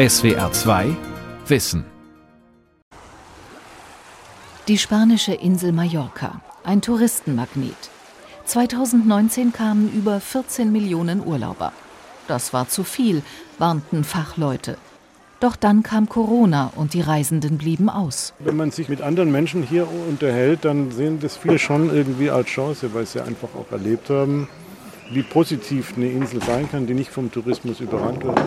SWR 0.00 0.50
2 0.50 0.96
Wissen. 1.46 1.84
Die 4.66 4.78
spanische 4.78 5.34
Insel 5.34 5.72
Mallorca, 5.72 6.40
ein 6.64 6.80
Touristenmagnet. 6.80 7.76
2019 8.46 9.52
kamen 9.52 9.92
über 9.92 10.18
14 10.18 10.72
Millionen 10.72 11.22
Urlauber. 11.22 11.74
Das 12.28 12.54
war 12.54 12.66
zu 12.66 12.82
viel, 12.82 13.20
warnten 13.58 14.04
Fachleute. 14.04 14.78
Doch 15.38 15.54
dann 15.54 15.82
kam 15.82 16.08
Corona 16.08 16.72
und 16.76 16.94
die 16.94 17.02
Reisenden 17.02 17.58
blieben 17.58 17.90
aus. 17.90 18.32
Wenn 18.38 18.56
man 18.56 18.70
sich 18.70 18.88
mit 18.88 19.02
anderen 19.02 19.30
Menschen 19.30 19.62
hier 19.62 19.86
unterhält, 20.08 20.64
dann 20.64 20.92
sehen 20.92 21.20
das 21.20 21.36
viele 21.36 21.58
schon 21.58 21.94
irgendwie 21.94 22.30
als 22.30 22.46
Chance, 22.46 22.94
weil 22.94 23.04
sie 23.04 23.22
einfach 23.22 23.50
auch 23.54 23.70
erlebt 23.70 24.08
haben, 24.08 24.48
wie 25.10 25.22
positiv 25.22 25.92
eine 25.94 26.08
Insel 26.08 26.42
sein 26.42 26.70
kann, 26.70 26.86
die 26.86 26.94
nicht 26.94 27.10
vom 27.10 27.30
Tourismus 27.30 27.80
überrannt 27.80 28.24
wird. 28.24 28.40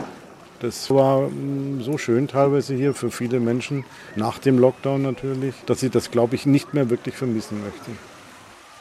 Das 0.63 0.89
war 0.89 1.27
mm, 1.27 1.81
so 1.81 1.97
schön 1.97 2.29
teilweise 2.29 2.73
hier 2.73 2.93
für 2.93 3.11
viele 3.11 3.41
Menschen, 3.41 3.83
nach 4.15 4.39
dem 4.39 4.57
Lockdown 4.57 5.01
natürlich, 5.01 5.55
dass 5.65 5.81
sie 5.81 5.89
das, 5.89 6.09
glaube 6.09 6.35
ich, 6.35 6.45
nicht 6.45 6.73
mehr 6.73 6.89
wirklich 6.89 7.15
vermissen 7.15 7.61
möchten. 7.61 7.97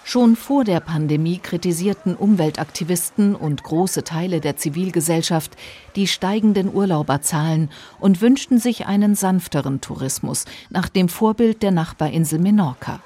Schon 0.05 0.37
vor 0.37 0.63
der 0.63 0.79
Pandemie 0.79 1.41
kritisierten 1.41 2.15
Umweltaktivisten 2.15 3.35
und 3.35 3.65
große 3.65 4.05
Teile 4.05 4.41
der 4.41 4.57
Zivilgesellschaft 4.57 5.57
die 5.97 6.07
steigenden 6.07 6.73
Urlauberzahlen 6.73 7.69
und 7.99 8.21
wünschten 8.21 8.61
sich 8.61 8.87
einen 8.87 9.17
sanfteren 9.17 9.81
Tourismus 9.81 10.45
nach 10.71 10.89
dem 10.89 11.09
Vorbild 11.09 11.65
der 11.65 11.73
Nachbarinsel 11.73 12.39
Menorca. 12.39 13.01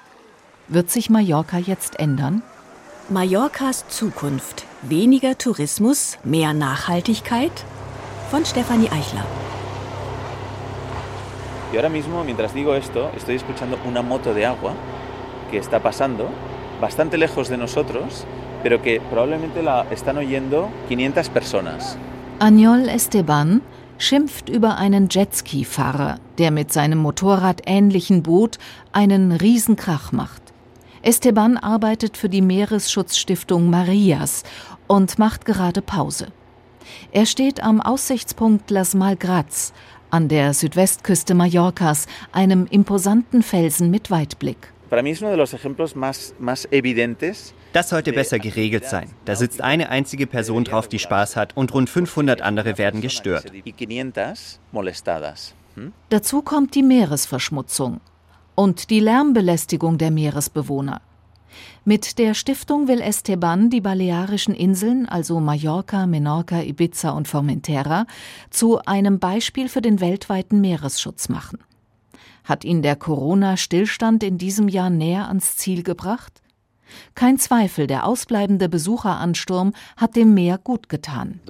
Wird 0.69 0.91
sich 0.91 1.09
Mallorca 1.09 1.57
jetzt 1.57 1.99
ändern? 1.99 2.43
Mallorcas 3.09 3.89
Zukunft. 3.89 4.67
Weniger 4.83 5.39
Tourismus, 5.39 6.19
mehr 6.25 6.53
Nachhaltigkeit? 6.53 7.65
Von 8.31 8.45
Stefanie 8.45 8.89
Eichler. 8.91 9.23
Y 11.73 11.77
ahora 11.77 11.89
mismo, 11.89 12.25
mientras 12.25 12.53
digo 12.55 12.75
esto, 12.75 13.11
estoy 13.17 13.37
escuchando 13.37 13.79
una 13.87 14.03
moto 14.03 14.35
de 14.35 14.45
agua 14.45 14.75
que 15.51 15.59
está 15.59 15.81
pasando 15.81 16.29
bastante 16.81 17.19
lejos 17.19 17.49
de 17.49 17.57
nosotros, 17.57 18.25
pero 18.65 18.83
que 18.83 19.01
probablemente 19.01 19.63
la 19.63 19.87
están 19.93 20.19
oyendo 20.19 20.69
500 20.89 21.29
personas. 21.29 21.97
Añol 22.41 22.89
Esteban 22.89 23.63
schimpft 23.99 24.49
über 24.49 24.77
einen 24.77 25.09
Jetski-Fahrer, 25.09 26.19
der 26.39 26.51
mit 26.51 26.73
seinem 26.73 26.99
motorradähnlichen 26.99 28.25
Boot 28.25 28.59
einen 28.93 29.31
Riesenkrach 29.31 30.11
macht. 30.11 30.43
Esteban 31.03 31.57
arbeitet 31.59 32.17
für 32.17 32.29
die 32.29 32.43
Meeresschutzstiftung 32.43 33.71
Marias 33.71 34.43
und 34.89 35.17
macht 35.21 35.45
gerade 35.45 35.81
Pause. 35.81 36.27
Er 37.13 37.27
steht 37.27 37.63
am 37.63 37.81
Aussichtspunkt 37.81 38.71
Las 38.71 38.95
Malgras 38.95 39.73
an 40.11 40.29
der 40.29 40.55
Südwestküste 40.55 41.35
Mallorcas, 41.35 42.07
einem 42.33 42.67
imposanten 42.71 43.43
Felsen 43.43 43.91
mit 43.91 44.11
Weitblick. 44.11 44.73
Das 47.73 47.89
sollte 47.89 48.13
besser 48.13 48.39
geregelt 48.39 48.85
sein. 48.87 49.11
Da 49.25 49.35
sitzt 49.35 49.61
eine 49.61 49.91
einzige 49.91 50.27
Person 50.27 50.65
drauf, 50.65 50.89
die 50.89 51.01
Spaß 51.01 51.37
hat, 51.37 51.57
und 51.57 51.75
rund 51.75 51.91
500 51.91 52.41
andere 52.41 52.79
werden 52.79 53.01
gestört. 53.01 53.53
Hm? 55.75 55.93
Dazu 56.09 56.43
kommt 56.43 56.75
die 56.75 56.83
Meeresverschmutzung 56.83 58.01
und 58.55 58.91
die 58.91 59.01
Lärmbelästigung 59.01 59.99
der 59.99 60.11
Meeresbewohner. 60.11 61.01
Mit 61.85 62.19
der 62.19 62.35
Stiftung 62.35 62.89
will 62.89 63.01
Esteban 63.01 63.71
die 63.71 63.81
Balearischen 63.81 64.55
Inseln, 64.55 65.09
also 65.09 65.41
Mallorca, 65.41 66.07
Menorca, 66.07 66.61
Ibiza 66.61 67.11
und 67.11 67.29
Formentera, 67.29 68.07
zu 68.51 68.81
einem 68.85 69.19
Beispiel 69.19 69.69
für 69.69 69.83
den 69.83 70.01
weltweiten 70.01 70.61
Meeresschutz 70.61 71.29
machen. 71.29 71.59
Hat 72.45 72.65
ihn 72.65 72.83
der 72.83 72.97
Corona-Stillstand 72.97 74.23
in 74.23 74.39
diesem 74.39 74.69
Jahr 74.69 74.91
näher 74.91 75.29
ans 75.29 75.57
Ziel 75.57 75.83
gebracht? 75.83 76.43
Kein 77.15 77.39
Zweifel, 77.39 77.87
der 77.87 78.05
ausbleibende 78.07 78.69
Besucheransturm 78.69 79.73
hat 79.97 80.17
dem 80.17 80.35
Meer 80.35 80.59
gut 80.59 80.89
getan. 80.89 81.41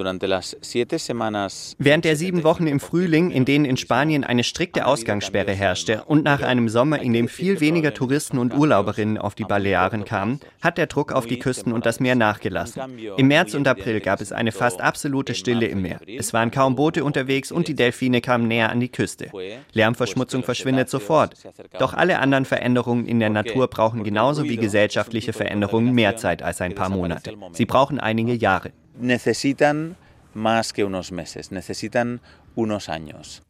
Während 1.79 2.05
der 2.05 2.17
sieben 2.17 2.45
Wochen 2.45 2.67
im 2.67 2.81
Frühling, 2.81 3.31
in 3.31 3.45
denen 3.45 3.65
in 3.65 3.77
Spanien 3.77 4.25
eine 4.25 4.45
strikte 4.45 4.87
Ausgangssperre 4.87 5.53
herrschte 5.53 6.05
und 6.05 6.25
nach 6.25 6.43
einem 6.43 6.69
Sommer, 6.69 7.01
in 7.01 7.13
dem 7.13 7.29
viel 7.29 7.61
weniger 7.61 7.95
Touristen 7.95 8.39
und 8.39 8.55
Urlauberinnen 8.55 9.19
auf 9.19 9.35
die 9.35 9.45
Balearen 9.45 10.05
kamen, 10.05 10.41
hat 10.61 10.79
der 10.79 10.87
Druck 10.87 11.13
auf 11.13 11.27
die 11.27 11.39
Küsten 11.39 11.73
und 11.73 11.87
das 11.87 12.01
Meer 12.01 12.15
nachgelassen. 12.15 12.83
Im 13.17 13.29
März 13.29 13.55
und 13.55 13.67
April 13.69 14.01
gab 14.01 14.21
es 14.21 14.33
eine 14.33 14.53
fast 14.53 14.81
absolute 14.81 15.35
Stille 15.35 15.67
im 15.67 15.83
Meer. 15.83 16.01
Es 16.07 16.33
waren 16.33 16.51
kaum 16.51 16.77
Boote 16.77 17.05
unterwegs 17.05 17.53
und 17.53 17.69
die 17.69 17.75
Delfine 17.75 18.21
kamen 18.21 18.49
näher 18.49 18.71
an 18.71 18.81
die 18.81 18.89
Küste. 18.89 19.31
Lärmverschmutzung 19.73 20.43
verschwindet 20.43 20.91
sofort. 20.91 21.35
Doch 21.79 21.95
alle 21.95 22.19
anderen 22.19 22.45
Veränderungen 22.45 23.07
in 23.07 23.21
der 23.21 23.31
Natur 23.31 23.69
brauchen 23.69 24.05
genauso 24.05 24.45
wie 24.45 24.57
gesellschaftliche 24.57 25.26
solche 25.27 25.33
Veränderungen 25.33 25.93
mehr 25.93 26.17
Zeit 26.17 26.43
als 26.43 26.61
ein 26.61 26.75
paar 26.75 26.89
Monate. 26.89 27.35
Sie 27.53 27.67
brauchen 27.67 27.99
einige 27.99 28.35
Jahre. 28.35 28.73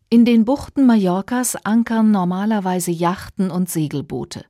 In 0.09 0.25
den 0.25 0.45
Buchten 0.45 0.87
Mallorcas 0.87 1.57
ankern 1.65 2.11
normalerweise 2.11 2.93
Yachten 2.93 3.51
und 3.51 3.69
Segelboote. 3.69 4.45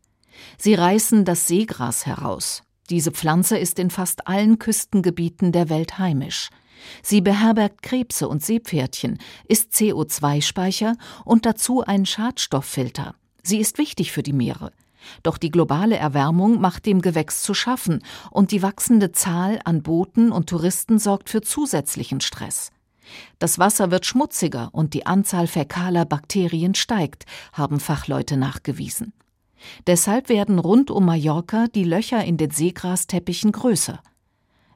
Sie 0.58 0.74
reißen 0.74 1.24
das 1.24 1.46
Seegras 1.46 2.06
heraus. 2.06 2.62
Diese 2.90 3.10
Pflanze 3.10 3.58
ist 3.58 3.78
in 3.78 3.90
fast 3.90 4.28
allen 4.28 4.58
Küstengebieten 4.58 5.50
der 5.50 5.68
Welt 5.70 5.98
heimisch. 5.98 6.50
Sie 7.02 7.22
beherbergt 7.22 7.82
Krebse 7.82 8.28
und 8.28 8.44
Seepferdchen, 8.44 9.18
ist 9.48 9.72
CO2-Speicher 9.72 10.96
und 11.24 11.46
dazu 11.46 11.82
ein 11.82 12.04
Schadstofffilter. 12.04 13.14
Sie 13.42 13.58
ist 13.58 13.78
wichtig 13.78 14.12
für 14.12 14.22
die 14.22 14.34
Meere. 14.34 14.72
Doch 15.22 15.38
die 15.38 15.50
globale 15.50 15.96
Erwärmung 15.96 16.60
macht 16.60 16.86
dem 16.86 17.00
Gewächs 17.00 17.42
zu 17.42 17.54
schaffen 17.54 18.02
und 18.30 18.50
die 18.50 18.62
wachsende 18.62 19.12
Zahl 19.12 19.60
an 19.64 19.82
Booten 19.82 20.32
und 20.32 20.48
Touristen 20.48 20.98
sorgt 20.98 21.30
für 21.30 21.40
zusätzlichen 21.40 22.20
Stress. 22.20 22.70
Das 23.38 23.58
Wasser 23.58 23.90
wird 23.90 24.06
schmutziger 24.06 24.70
und 24.72 24.94
die 24.94 25.06
Anzahl 25.06 25.46
fäkaler 25.46 26.04
Bakterien 26.04 26.74
steigt, 26.74 27.24
haben 27.52 27.80
Fachleute 27.80 28.36
nachgewiesen. 28.36 29.12
Deshalb 29.86 30.28
werden 30.28 30.58
rund 30.58 30.90
um 30.90 31.06
Mallorca 31.06 31.66
die 31.68 31.84
Löcher 31.84 32.24
in 32.24 32.36
den 32.36 32.50
Seegrasteppichen 32.50 33.52
größer. 33.52 34.00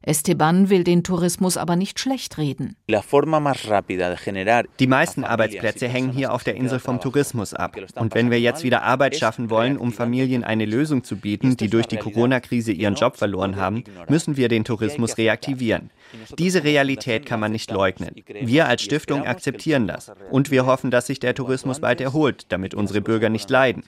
Esteban 0.03 0.71
will 0.71 0.83
den 0.83 1.05
Tourismus 1.05 1.59
aber 1.59 1.77
nicht 1.77 2.00
schlecht 2.00 2.38
reden. 2.38 2.75
Die 4.78 4.87
meisten 4.87 5.25
Arbeitsplätze 5.25 5.88
hängen 5.88 6.11
hier 6.11 6.33
auf 6.33 6.43
der 6.43 6.55
Insel 6.55 6.78
vom 6.78 7.00
Tourismus 7.00 7.53
ab. 7.53 7.77
Und 7.97 8.15
wenn 8.15 8.31
wir 8.31 8.41
jetzt 8.41 8.65
wieder 8.65 8.83
Arbeit 8.83 9.16
schaffen 9.16 9.50
wollen, 9.50 9.77
um 9.77 9.93
Familien 9.93 10.43
eine 10.43 10.65
Lösung 10.65 11.05
zu 11.05 11.16
bieten, 11.16 11.59
die 11.59 11.69
durch 11.69 11.87
die 11.87 11.99
Corona-Krise 11.99 12.72
ihren 12.72 12.94
Job 12.94 13.19
verloren 13.19 13.56
haben, 13.56 13.84
müssen 14.09 14.38
wir 14.38 14.49
den 14.49 14.65
Tourismus 14.65 15.19
reaktivieren. 15.19 15.91
Diese 16.38 16.65
Realität 16.65 17.26
kann 17.26 17.41
man 17.41 17.53
nicht 17.53 17.71
leugnen. 17.71 18.15
Wir 18.26 18.66
als 18.66 18.82
Stiftung 18.82 19.25
akzeptieren 19.25 19.87
das. 19.87 20.12
Und 20.31 20.50
wir 20.50 20.66
hoffen, 20.66 20.91
dass 20.91 21.06
sich 21.06 21.21
der 21.21 21.34
Tourismus 21.34 21.81
bald 21.81 22.00
erholt, 22.00 22.47
damit 22.48 22.75
unsere 22.75 23.00
Bürger 23.00 23.28
nicht 23.28 23.50
leiden. 23.50 23.82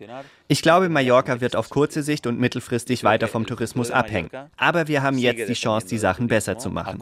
Ich 0.49 0.63
glaube, 0.63 0.89
Mallorca 0.89 1.41
wird 1.41 1.57
auf 1.57 1.71
kurze 1.71 2.03
Sicht 2.03 2.27
und 2.27 2.39
mittelfristig 2.39 3.05
weiter 3.05 3.29
vom 3.29 3.47
Tourismus 3.47 3.91
abhängen. 3.91 4.31
Aber 4.57 4.89
wir 4.89 5.03
haben 5.03 5.19
jetzt 5.19 5.49
die 5.49 5.55
Chance, 5.55 5.87
die 5.89 5.99
Sachen 5.99 6.29
besser 6.29 6.59
zu 6.59 6.71
machen. 6.71 7.01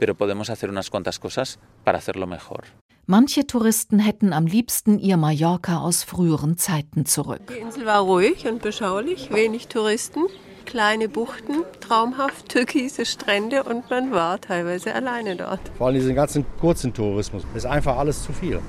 Manche 3.07 3.45
Touristen 3.45 3.99
hätten 3.99 4.33
am 4.33 4.47
liebsten 4.47 5.01
ihr 5.01 5.17
Mallorca 5.17 5.79
aus 5.81 6.05
früheren 6.05 6.57
Zeiten 6.59 7.07
zurück. 7.07 7.41
Die 7.49 7.59
Insel 7.59 7.85
war 7.85 8.03
ruhig 8.03 8.47
und 8.47 8.63
beschaulich, 8.63 9.33
wenig 9.33 9.67
Touristen, 9.67 10.27
kleine 10.71 11.09
Buchten, 11.09 11.65
traumhaft 11.81 12.49
türkise 12.49 13.05
Strände 13.05 13.65
und 13.65 13.91
man 13.91 14.13
war 14.13 14.41
teilweise 14.41 14.95
alleine 14.95 15.35
dort. 15.35 15.61
Vor 15.77 15.89
allem 15.89 15.97
diesen 15.97 16.15
ganzen 16.15 16.47
kurzen 16.61 16.95
Tourismus 16.95 17.43
ist 17.55 17.67
einfach 17.67 17.99
alles 17.99 18.23
zu 18.23 18.33
viel. 18.33 18.61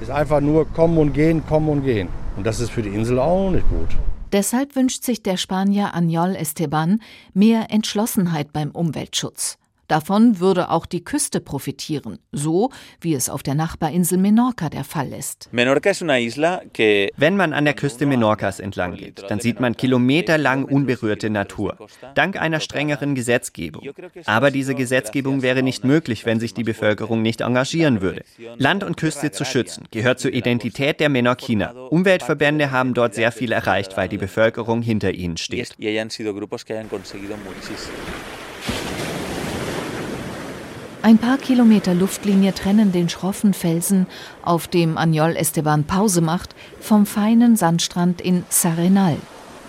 Ist 0.00 0.10
einfach 0.10 0.40
nur 0.40 0.66
kommen 0.66 0.98
und 0.98 1.12
gehen, 1.12 1.46
kommen 1.46 1.68
und 1.68 1.84
gehen. 1.84 2.08
Und 2.36 2.44
das 2.46 2.58
ist 2.58 2.70
für 2.70 2.82
die 2.82 2.90
Insel 2.90 3.20
auch 3.20 3.50
nicht 3.50 3.68
gut. 3.68 3.88
Deshalb 4.32 4.74
wünscht 4.74 5.04
sich 5.04 5.22
der 5.22 5.36
Spanier 5.36 5.94
Añol 5.94 6.34
Esteban 6.34 7.00
mehr 7.32 7.70
Entschlossenheit 7.70 8.52
beim 8.52 8.72
Umweltschutz. 8.72 9.56
Davon 9.88 10.40
würde 10.40 10.70
auch 10.70 10.86
die 10.86 11.04
Küste 11.04 11.40
profitieren, 11.40 12.18
so 12.32 12.70
wie 13.00 13.14
es 13.14 13.28
auf 13.28 13.42
der 13.42 13.54
Nachbarinsel 13.54 14.18
Menorca 14.18 14.68
der 14.68 14.84
Fall 14.84 15.12
ist. 15.12 15.48
Wenn 15.52 15.68
man 17.36 17.52
an 17.52 17.64
der 17.64 17.74
Küste 17.74 18.06
Menorcas 18.06 18.60
entlang 18.60 18.96
geht, 18.96 19.24
dann 19.28 19.40
sieht 19.40 19.60
man 19.60 19.76
kilometerlang 19.76 20.64
unberührte 20.64 21.30
Natur, 21.30 21.76
dank 22.14 22.40
einer 22.40 22.60
strengeren 22.60 23.14
Gesetzgebung. 23.14 23.88
Aber 24.24 24.50
diese 24.50 24.74
Gesetzgebung 24.74 25.42
wäre 25.42 25.62
nicht 25.62 25.84
möglich, 25.84 26.26
wenn 26.26 26.40
sich 26.40 26.54
die 26.54 26.64
Bevölkerung 26.64 27.22
nicht 27.22 27.40
engagieren 27.40 28.00
würde. 28.00 28.22
Land 28.56 28.82
und 28.84 28.96
Küste 28.96 29.30
zu 29.30 29.44
schützen 29.44 29.86
gehört 29.90 30.18
zur 30.20 30.32
Identität 30.32 31.00
der 31.00 31.08
Menorquiner. 31.08 31.92
Umweltverbände 31.92 32.70
haben 32.70 32.94
dort 32.94 33.14
sehr 33.14 33.32
viel 33.32 33.52
erreicht, 33.52 33.96
weil 33.96 34.08
die 34.08 34.18
Bevölkerung 34.18 34.82
hinter 34.82 35.12
ihnen 35.12 35.36
steht. 35.36 35.76
Ein 41.06 41.18
paar 41.18 41.38
Kilometer 41.38 41.94
Luftlinie 41.94 42.52
trennen 42.52 42.90
den 42.90 43.08
schroffen 43.08 43.54
Felsen, 43.54 44.08
auf 44.42 44.66
dem 44.66 44.98
Agnol 44.98 45.36
Esteban 45.36 45.84
Pause 45.84 46.20
macht, 46.20 46.56
vom 46.80 47.06
feinen 47.06 47.54
Sandstrand 47.54 48.20
in 48.20 48.44
Sarenal. 48.48 49.16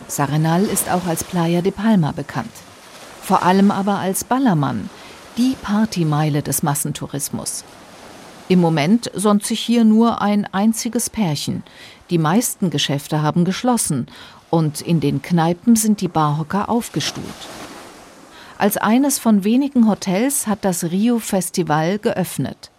Sarenal 0.08 0.64
ist 0.64 0.90
auch 0.90 1.06
als 1.06 1.24
Playa 1.24 1.62
de 1.62 1.72
Palma 1.72 2.12
bekannt. 2.12 2.50
Vor 3.22 3.44
allem 3.44 3.70
aber 3.70 4.00
als 4.00 4.24
Ballermann, 4.24 4.90
die 5.38 5.56
Partymeile 5.62 6.42
des 6.42 6.64
Massentourismus. 6.64 7.64
Im 8.48 8.60
Moment 8.60 9.12
sonnt 9.14 9.46
sich 9.46 9.60
hier 9.60 9.84
nur 9.84 10.24
ein 10.24 10.52
einziges 10.52 11.08
Pärchen. 11.12 11.62
Die 12.10 12.18
meisten 12.18 12.72
Geschäfte 12.72 13.22
haben 13.22 13.46
geschlossen 13.46 14.08
und 14.50 14.82
in 14.82 15.02
den 15.02 15.22
Kneipen 15.22 15.76
sind 15.76 16.02
die 16.02 16.08
Barhocker 16.08 16.68
aufgestuhlt. 16.68 17.28
Als 18.58 18.78
eines 18.78 19.20
von 19.20 19.44
wenigen 19.44 19.88
Hotels 19.88 20.48
hat 20.48 20.66
das 20.66 20.86
Rio 20.86 21.20
Festival 21.20 22.00
geöffnet. 22.00 22.72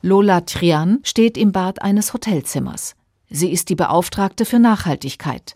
Lola 0.00 0.40
Trian 0.40 1.00
steht 1.02 1.36
im 1.36 1.52
Bad 1.52 1.82
eines 1.82 2.14
Hotelzimmers. 2.14 2.94
Sie 3.28 3.52
ist 3.52 3.68
die 3.68 3.74
Beauftragte 3.74 4.46
für 4.46 4.58
Nachhaltigkeit. 4.58 5.54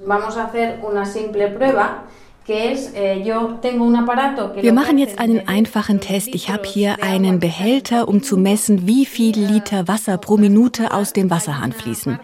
Eh, 2.48 3.24
Wir 3.24 4.72
machen 4.72 4.98
jetzt 4.98 5.18
einen 5.18 5.48
einfachen 5.48 6.00
Test. 6.00 6.28
Ich 6.34 6.48
habe 6.48 6.64
hier 6.64 7.02
einen 7.02 7.40
Behälter, 7.40 8.08
um 8.08 8.22
zu 8.22 8.36
messen, 8.36 8.86
wie 8.86 9.04
viele 9.04 9.46
Liter 9.46 9.88
Wasser 9.88 10.16
pro 10.18 10.36
Minute 10.36 10.92
aus 10.92 11.12
dem 11.12 11.28
Wasserhahn 11.30 11.72
fließen. 11.72 12.20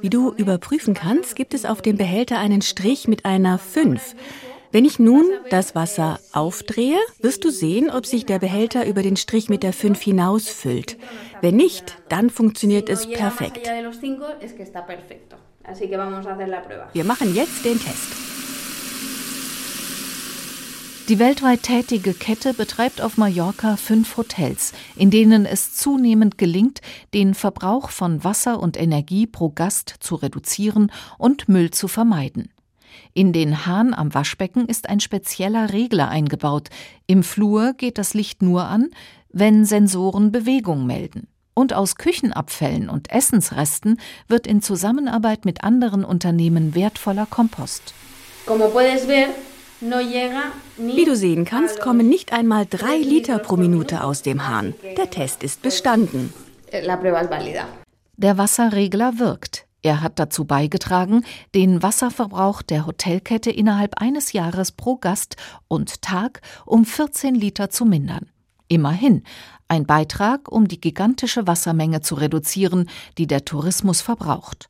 Wie 0.00 0.10
du 0.10 0.32
überprüfen 0.32 0.94
kannst, 0.94 1.36
gibt 1.36 1.52
es 1.54 1.66
auf 1.66 1.82
dem 1.82 1.98
Behälter 1.98 2.38
einen 2.38 2.62
Strich 2.62 3.06
mit 3.06 3.26
einer 3.26 3.58
5. 3.58 4.16
Wenn 4.72 4.84
ich 4.84 5.00
nun 5.00 5.24
das 5.50 5.74
Wasser 5.74 6.20
aufdrehe, 6.32 6.98
wirst 7.20 7.44
du 7.44 7.50
sehen, 7.50 7.90
ob 7.90 8.06
sich 8.06 8.24
der 8.24 8.38
Behälter 8.38 8.86
über 8.86 9.02
den 9.02 9.16
Strich 9.16 9.48
mit 9.48 9.64
der 9.64 9.72
5 9.72 10.00
hinausfüllt. 10.00 10.96
Wenn 11.40 11.56
nicht, 11.56 11.98
dann 12.08 12.30
funktioniert 12.30 12.88
es 12.88 13.10
perfekt. 13.10 13.68
Wir 16.92 17.04
machen 17.04 17.34
jetzt 17.34 17.64
den 17.64 17.80
Test. 17.80 18.30
Die 21.08 21.18
weltweit 21.18 21.64
tätige 21.64 22.14
Kette 22.14 22.54
betreibt 22.54 23.02
auf 23.02 23.16
Mallorca 23.16 23.74
fünf 23.74 24.16
Hotels, 24.16 24.72
in 24.94 25.10
denen 25.10 25.44
es 25.44 25.74
zunehmend 25.74 26.38
gelingt, 26.38 26.80
den 27.14 27.34
Verbrauch 27.34 27.90
von 27.90 28.22
Wasser 28.22 28.60
und 28.60 28.80
Energie 28.80 29.26
pro 29.26 29.50
Gast 29.50 29.96
zu 29.98 30.14
reduzieren 30.14 30.92
und 31.18 31.48
Müll 31.48 31.72
zu 31.72 31.88
vermeiden. 31.88 32.50
In 33.14 33.32
den 33.32 33.66
Hahn 33.66 33.94
am 33.94 34.14
Waschbecken 34.14 34.66
ist 34.66 34.88
ein 34.88 35.00
spezieller 35.00 35.72
Regler 35.72 36.08
eingebaut. 36.08 36.68
Im 37.06 37.22
Flur 37.22 37.74
geht 37.74 37.98
das 37.98 38.14
Licht 38.14 38.42
nur 38.42 38.64
an, 38.64 38.90
wenn 39.32 39.64
Sensoren 39.64 40.32
Bewegung 40.32 40.86
melden. 40.86 41.28
Und 41.54 41.72
aus 41.74 41.96
Küchenabfällen 41.96 42.88
und 42.88 43.10
Essensresten 43.10 43.98
wird 44.28 44.46
in 44.46 44.62
Zusammenarbeit 44.62 45.44
mit 45.44 45.64
anderen 45.64 46.04
Unternehmen 46.04 46.74
wertvoller 46.74 47.26
Kompost. 47.26 47.94
Wie 49.80 51.04
du 51.04 51.16
sehen 51.16 51.44
kannst, 51.44 51.80
kommen 51.80 52.08
nicht 52.08 52.32
einmal 52.32 52.66
drei 52.68 52.96
Liter 52.98 53.38
pro 53.38 53.56
Minute 53.56 54.04
aus 54.04 54.22
dem 54.22 54.46
Hahn. 54.46 54.74
Der 54.96 55.10
Test 55.10 55.42
ist 55.42 55.62
bestanden. 55.62 56.32
Der 58.16 58.38
Wasserregler 58.38 59.18
wirkt. 59.18 59.66
Er 59.82 60.02
hat 60.02 60.18
dazu 60.18 60.44
beigetragen, 60.44 61.24
den 61.54 61.82
Wasserverbrauch 61.82 62.62
der 62.62 62.86
Hotelkette 62.86 63.50
innerhalb 63.50 64.00
eines 64.00 64.32
Jahres 64.32 64.72
pro 64.72 64.96
Gast 64.96 65.36
und 65.68 66.02
Tag 66.02 66.42
um 66.66 66.84
14 66.84 67.34
Liter 67.34 67.70
zu 67.70 67.84
mindern. 67.84 68.26
Immerhin 68.68 69.22
ein 69.68 69.86
Beitrag, 69.86 70.50
um 70.50 70.68
die 70.68 70.80
gigantische 70.80 71.46
Wassermenge 71.46 72.02
zu 72.02 72.14
reduzieren, 72.14 72.90
die 73.18 73.26
der 73.26 73.44
Tourismus 73.44 74.00
verbraucht, 74.00 74.68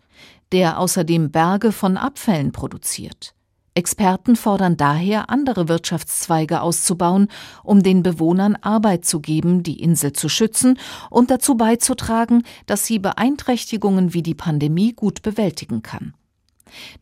der 0.52 0.78
außerdem 0.78 1.30
Berge 1.30 1.72
von 1.72 1.96
Abfällen 1.96 2.52
produziert. 2.52 3.34
Experten 3.81 4.37
fordern 4.37 4.77
daher, 4.77 5.31
andere 5.31 5.67
Wirtschaftszweige 5.67 6.61
auszubauen, 6.61 7.29
um 7.65 7.82
den 7.82 8.03
Bewohnern 8.03 8.55
Arbeit 8.56 9.06
zu 9.06 9.21
geben, 9.21 9.62
die 9.62 9.81
Insel 9.81 10.12
zu 10.12 10.29
schützen 10.29 10.79
und 11.09 11.31
dazu 11.31 11.56
beizutragen, 11.56 12.43
dass 12.67 12.85
sie 12.85 12.99
Beeinträchtigungen 12.99 14.12
wie 14.12 14.23
die 14.23 14.35
Pandemie 14.35 14.93
gut 14.93 15.23
bewältigen 15.23 15.81
kann. 15.82 16.12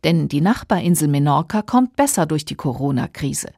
Denn 0.05 0.29
die 0.29 0.39
Nachbarinsel 0.39 1.09
Menorca 1.09 1.63
kommt 1.63 1.97
besser 1.97 2.25
durch 2.25 2.45
die 2.45 2.55
Corona-Krise. 2.55 3.49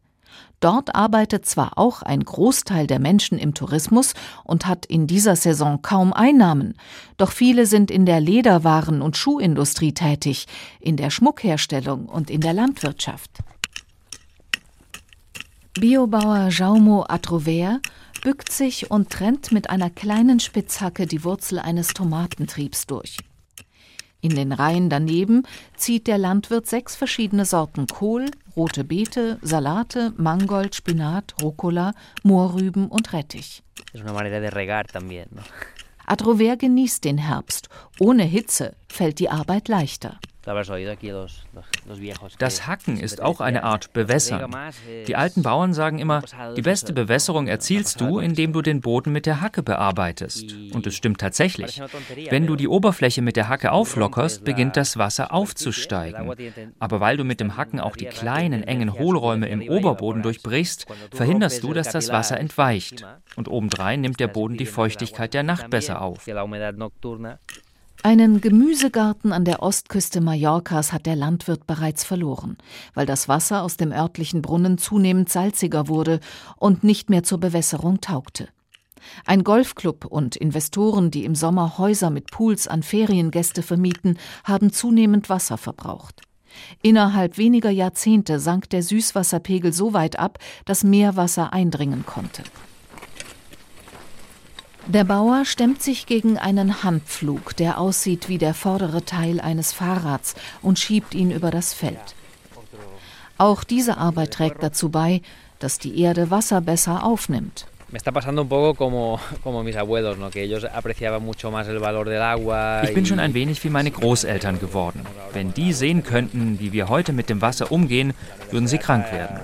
Dort 0.62 0.94
arbeitet 0.96 1.48
zwar 1.48 1.78
auch 1.78 2.04
ein 2.04 2.24
Großteil 2.24 2.86
der 2.86 3.00
Menschen 3.00 3.40
im 3.40 3.56
Tourismus 3.56 4.13
und 4.44 4.68
hat 4.68 4.86
in 4.86 5.08
dieser 5.08 5.36
Saison 5.36 5.81
kaum 5.81 6.13
Einnahmen, 6.13 6.75
doch 7.18 7.31
viele 7.31 7.66
sind 7.66 7.90
in 7.90 8.06
der 8.06 8.22
Lederwaren- 8.22 9.02
und 9.02 9.18
Schuhindustrie 9.18 9.94
tätig, 9.94 10.46
in 10.80 10.98
der 10.98 11.10
Schmuckherstellung 11.10 12.06
und 12.06 12.30
in 12.30 12.42
der 12.42 12.54
Landwirtschaft. 12.54 13.40
Biobauer 15.74 16.50
Jaumo 16.50 17.06
Atrover 17.08 17.80
bückt 18.24 18.52
sich 18.52 18.92
und 18.92 19.10
trennt 19.10 19.52
mit 19.52 19.72
einer 19.72 19.90
kleinen 19.90 20.40
Spitzhacke 20.40 21.08
die 21.08 21.24
Wurzel 21.24 21.58
eines 21.58 21.88
Tomatentriebs 21.88 22.86
durch. 22.86 23.18
In 24.22 24.36
den 24.36 24.52
Reihen 24.52 24.90
daneben 24.90 25.44
zieht 25.76 26.06
der 26.08 26.20
Landwirt 26.20 26.68
sechs 26.68 26.96
verschiedene 26.96 27.46
Sorten 27.46 27.88
Kohl, 27.88 28.30
rote 28.56 28.84
Beete, 28.84 29.40
Salate, 29.42 30.14
Mangold, 30.16 30.76
Spinat, 30.76 31.34
Rucola, 31.42 31.94
Mohrrüben 32.24 32.88
und 32.88 33.14
Rettich. 33.14 33.64
Adrover 36.06 36.58
genießt 36.58 37.04
den 37.04 37.18
Herbst. 37.18 37.70
Ohne 38.00 38.24
Hitze 38.24 38.76
fällt 38.88 39.20
die 39.20 39.30
Arbeit 39.30 39.68
leichter. 39.68 40.20
Das 42.40 42.66
Hacken 42.66 43.00
ist 43.00 43.22
auch 43.22 43.42
eine 43.42 43.64
Art 43.64 43.94
Bewässern. 43.94 44.52
Eh, 44.90 45.04
Die 45.06 45.16
alten 45.16 45.44
Bauern 45.44 45.74
sagen 45.74 46.00
immer, 46.00 46.24
die 46.56 46.62
beste 46.64 46.94
Bewässerung 46.94 47.48
erzielst 47.48 48.02
du, 48.02 48.18
indem 48.20 48.52
du 48.52 48.62
den 48.64 48.82
Boden 48.82 49.12
mit 49.12 49.28
der 49.28 49.42
Hacke 49.42 49.62
bearbeitest. 49.62 50.56
Und 50.74 50.88
es 50.88 50.96
stimmt 50.96 51.20
tatsächlich. 51.20 51.80
Wenn 52.30 52.48
du 52.48 52.56
die 52.56 52.68
Oberfläche 52.68 53.22
mit 53.22 53.36
der 53.36 53.50
Hacke 53.50 53.72
auflockerst, 53.72 54.44
beginnt 54.44 54.78
das 54.78 54.98
Wasser 54.98 55.32
aufzusteigen. 55.32 56.34
Aber 56.80 57.00
weil 57.00 57.18
du 57.18 57.24
mit 57.24 57.40
dem 57.40 57.56
Hacken 57.58 57.80
auch 57.80 57.96
die 57.96 58.06
kleinen, 58.06 58.64
engen 58.64 58.94
Hohlräume 58.94 59.48
im 59.48 59.62
Oberboden 59.70 60.24
durchbrichst, 60.24 60.88
verhinderst 61.14 61.64
du, 61.64 61.74
dass 61.74 61.90
das 61.90 62.10
Wasser 62.10 62.40
entweicht. 62.40 63.06
Und 63.36 63.48
obendrein 63.48 64.02
nimmt 64.02 64.20
der 64.20 64.28
Boden 64.28 64.58
die 64.58 64.66
Feuchtigkeit 64.66 65.34
der 65.34 65.44
Nacht 65.44 65.70
besser 65.70 66.02
auf. 66.02 66.26
Einen 68.03 68.42
Gemüsegarten 68.42 69.31
an 69.31 69.46
der 69.46 69.62
Ostküste 69.62 70.22
Mallorcas 70.22 70.91
hat 70.91 71.05
der 71.05 71.15
Landwirt 71.15 71.67
bereits 71.67 72.03
verloren, 72.03 72.58
weil 72.96 73.05
das 73.05 73.27
Wasser 73.27 73.62
aus 73.62 73.77
dem 73.77 73.91
örtlichen 73.91 74.41
Brunnen 74.41 74.79
zunehmend 74.79 75.29
salziger 75.29 75.88
wurde 75.88 76.20
und 76.58 76.84
nicht 76.84 77.12
mehr 77.12 77.22
zur 77.22 77.39
Bewässerung 77.39 78.01
taugte. 78.01 78.48
Ein 79.27 79.43
Golfclub 79.43 80.05
und 80.05 80.36
Investoren, 80.36 81.12
die 81.12 81.25
im 81.25 81.36
Sommer 81.36 81.77
Häuser 81.77 82.10
mit 82.10 82.31
Pools 82.31 82.67
an 82.67 82.81
Feriengäste 82.81 83.62
vermieten, 83.62 84.17
haben 84.43 84.74
zunehmend 84.74 85.29
Wasser 85.29 85.60
verbraucht. 85.60 86.22
Innerhalb 86.81 87.38
weniger 87.38 87.70
Jahrzehnte 87.70 88.39
sank 88.39 88.67
der 88.72 88.81
Süßwasserpegel 88.81 89.74
so 89.74 89.93
weit 89.93 90.17
ab, 90.17 90.39
dass 90.65 90.84
Meerwasser 90.84 91.53
eindringen 91.53 92.03
konnte. 92.05 92.41
Der 94.88 95.04
Bauer 95.04 95.46
stemmt 95.46 95.82
sich 95.82 96.06
gegen 96.06 96.38
einen 96.38 96.84
Handpflug, 96.84 97.56
der 97.56 97.80
aussieht 97.80 98.28
wie 98.30 98.38
der 98.38 98.54
vordere 98.54 99.06
Teil 99.06 99.40
eines 99.40 99.72
Fahrrads 99.74 100.36
und 100.62 100.80
schiebt 100.80 101.14
ihn 101.14 101.32
über 101.32 101.52
das 101.52 101.74
Feld. 101.74 102.16
Auch 103.38 103.64
diese 103.64 103.98
Arbeit 103.98 104.32
trägt 104.32 104.64
dazu 104.64 104.90
bei, 104.90 105.22
dass 105.60 105.80
die 105.80 106.00
Erde 106.02 106.32
Wasser 106.32 106.62
besser 106.62 107.04
aufnimmt. 107.04 107.68
Ich 107.92 108.04
bin 112.94 113.06
schon 113.06 113.20
ein 113.20 113.34
wenig 113.34 113.64
wie 113.64 113.70
meine 113.70 113.92
Großeltern 113.92 114.60
geworden. 114.60 115.06
Wenn 115.34 115.54
die 115.54 115.74
sehen 115.74 116.04
könnten, 116.04 116.60
wie 116.60 116.72
wir 116.72 116.88
heute 116.88 117.12
mit 117.12 117.30
dem 117.30 117.42
Wasser 117.42 117.72
umgehen, 117.72 118.14
würden 118.50 118.68
sie 118.68 118.78
krank 118.78 119.12
werden. 119.12 119.40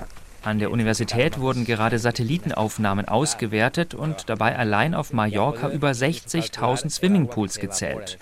An 0.48 0.60
der 0.60 0.72
Universität 0.72 1.42
wurden 1.42 1.66
gerade 1.66 2.00
Satellitenaufnahmen 2.00 3.06
ausgewertet 3.06 3.94
und 3.94 4.30
dabei 4.30 4.58
allein 4.58 4.96
auf 4.96 5.12
Mallorca 5.12 5.70
über 5.70 5.90
60.000 5.90 6.90
Swimmingpools 6.90 7.60
gezählt. 7.60 8.18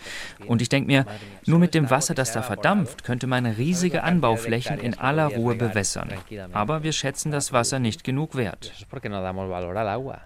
Und 0.47 0.59
ich 0.63 0.69
denke 0.69 0.87
mir, 0.87 1.05
nur 1.45 1.59
mit 1.59 1.75
dem 1.75 1.91
Wasser, 1.91 2.15
das 2.15 2.31
da 2.31 2.41
verdampft, 2.41 3.03
könnte 3.03 3.27
man 3.27 3.45
riesige 3.45 4.01
Anbauflächen 4.01 4.79
in 4.79 4.97
aller 4.97 5.27
Ruhe 5.27 5.53
bewässern. 5.53 6.09
Aber 6.51 6.81
wir 6.81 6.93
schätzen 6.93 7.31
das 7.31 7.53
Wasser 7.53 7.77
nicht 7.77 8.03
genug 8.03 8.35
wert. 8.35 8.73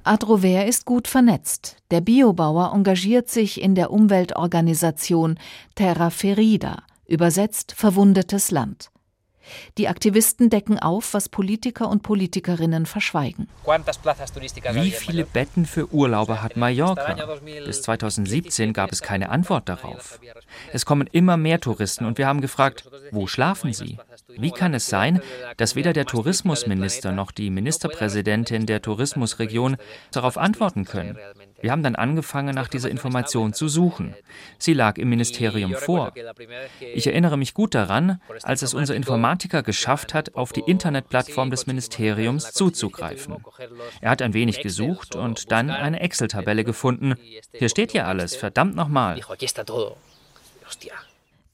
Adrover 0.05 0.65
ist 0.65 0.85
gut 0.85 1.09
vernetzt. 1.09 1.75
Der 1.91 1.99
Biobauer 1.99 2.71
engagiert 2.73 3.27
sich 3.27 3.61
in 3.61 3.75
der 3.75 3.91
Umweltorganisation 3.91 5.37
Terra 5.75 6.11
Ferida, 6.11 6.77
übersetzt 7.07 7.73
verwundetes 7.73 8.51
Land. 8.51 8.89
Die 9.77 9.87
Aktivisten 9.87 10.49
decken 10.49 10.79
auf, 10.79 11.13
was 11.13 11.29
Politiker 11.29 11.89
und 11.89 12.03
Politikerinnen 12.03 12.85
verschweigen. 12.85 13.47
Wie 13.65 14.91
viele 14.91 15.25
Betten 15.25 15.65
für 15.65 15.91
Urlauber 15.93 16.41
hat 16.41 16.57
Mallorca? 16.57 17.15
Bis 17.65 17.81
2017 17.81 18.73
gab 18.73 18.91
es 18.91 19.01
keine 19.01 19.29
Antwort 19.29 19.69
darauf. 19.69 20.19
Es 20.73 20.85
kommen 20.85 21.07
immer 21.11 21.37
mehr 21.37 21.59
Touristen 21.59 22.05
und 22.05 22.17
wir 22.17 22.27
haben 22.27 22.41
gefragt, 22.41 22.89
wo 23.11 23.27
schlafen 23.27 23.73
sie? 23.73 23.97
Wie 24.27 24.51
kann 24.51 24.73
es 24.73 24.87
sein, 24.87 25.21
dass 25.57 25.75
weder 25.75 25.93
der 25.93 26.05
Tourismusminister 26.05 27.11
noch 27.11 27.31
die 27.31 27.49
Ministerpräsidentin 27.49 28.65
der 28.65 28.81
Tourismusregion 28.81 29.77
darauf 30.11 30.37
antworten 30.37 30.85
können? 30.85 31.17
Wir 31.61 31.71
haben 31.71 31.83
dann 31.83 31.95
angefangen, 31.95 32.55
nach 32.55 32.67
dieser 32.67 32.89
Information 32.89 33.53
zu 33.53 33.67
suchen. 33.67 34.15
Sie 34.57 34.73
lag 34.73 34.97
im 34.97 35.09
Ministerium 35.09 35.73
vor. 35.75 36.13
Ich 36.93 37.07
erinnere 37.07 37.37
mich 37.37 37.53
gut 37.53 37.75
daran, 37.75 38.21
als 38.43 38.61
es 38.61 38.73
unser 38.73 38.95
Informatiker 38.95 39.63
geschafft 39.63 40.13
hat, 40.13 40.35
auf 40.35 40.53
die 40.53 40.63
Internetplattform 40.65 41.49
des 41.49 41.67
Ministeriums 41.67 42.51
zuzugreifen. 42.51 43.37
Er 44.01 44.11
hat 44.11 44.21
ein 44.21 44.33
wenig 44.33 44.61
gesucht 44.61 45.15
und 45.15 45.51
dann 45.51 45.69
eine 45.69 45.99
Excel-Tabelle 45.99 46.63
gefunden. 46.63 47.15
Hier 47.53 47.69
steht 47.69 47.93
ja 47.93 48.05
alles, 48.05 48.35
verdammt 48.35 48.75
nochmal. 48.75 49.19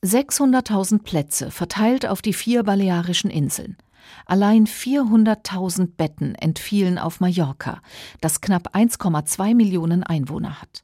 600.000 0.03 1.03
Plätze 1.03 1.49
verteilt 1.49 2.05
auf 2.05 2.21
die 2.21 2.33
vier 2.33 2.63
balearischen 2.63 3.31
Inseln. 3.31 3.77
Allein 4.25 4.65
400.000 4.65 5.95
Betten 5.97 6.35
entfielen 6.35 6.97
auf 6.97 7.19
Mallorca, 7.19 7.81
das 8.21 8.41
knapp 8.41 8.75
1,2 8.75 9.55
Millionen 9.55 10.03
Einwohner 10.03 10.61
hat. 10.61 10.83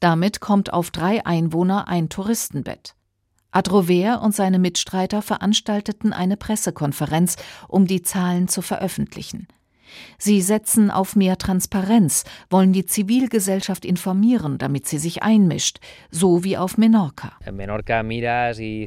Damit 0.00 0.40
kommt 0.40 0.72
auf 0.72 0.90
drei 0.90 1.24
Einwohner 1.24 1.88
ein 1.88 2.08
Touristenbett. 2.08 2.94
Adrover 3.50 4.22
und 4.22 4.34
seine 4.34 4.58
Mitstreiter 4.58 5.20
veranstalteten 5.20 6.12
eine 6.12 6.36
Pressekonferenz, 6.36 7.36
um 7.68 7.86
die 7.86 8.02
Zahlen 8.02 8.48
zu 8.48 8.62
veröffentlichen. 8.62 9.46
Sie 10.18 10.40
setzen 10.40 10.90
auf 10.90 11.16
mehr 11.16 11.38
Transparenz, 11.38 12.24
wollen 12.50 12.72
die 12.72 12.86
Zivilgesellschaft 12.86 13.84
informieren, 13.84 14.58
damit 14.58 14.86
sie 14.86 14.98
sich 14.98 15.22
einmischt, 15.22 15.78
so 16.10 16.44
wie 16.44 16.56
auf 16.56 16.78
Menorca. 16.78 17.32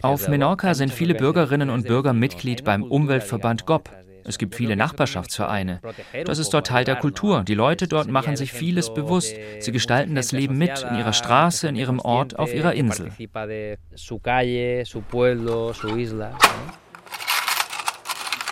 Auf 0.01 0.27
Menorca 0.27 0.73
sind 0.73 0.93
viele 0.93 1.15
Bürgerinnen 1.15 1.69
und 1.69 1.87
Bürger 1.87 2.13
Mitglied 2.13 2.63
beim 2.63 2.83
Umweltverband 2.83 3.65
GOP. 3.65 3.89
Es 4.27 4.39
gibt 4.39 4.55
viele 4.55 4.75
Nachbarschaftsvereine. 4.75 5.81
Das 6.25 6.39
ist 6.39 6.49
dort 6.49 6.67
Teil 6.67 6.83
der 6.83 6.95
Kultur. 6.95 7.43
Die 7.43 7.53
Leute 7.53 7.87
dort 7.87 8.09
machen 8.09 8.35
sich 8.35 8.51
vieles 8.51 8.91
bewusst. 8.93 9.35
Sie 9.59 9.71
gestalten 9.71 10.15
das 10.15 10.31
Leben 10.31 10.57
mit 10.57 10.83
in 10.89 10.97
ihrer 10.97 11.13
Straße, 11.13 11.67
in 11.67 11.75
ihrem 11.75 11.99
Ort, 11.99 12.39
auf 12.39 12.53
ihrer 12.53 12.73
Insel. 12.73 13.11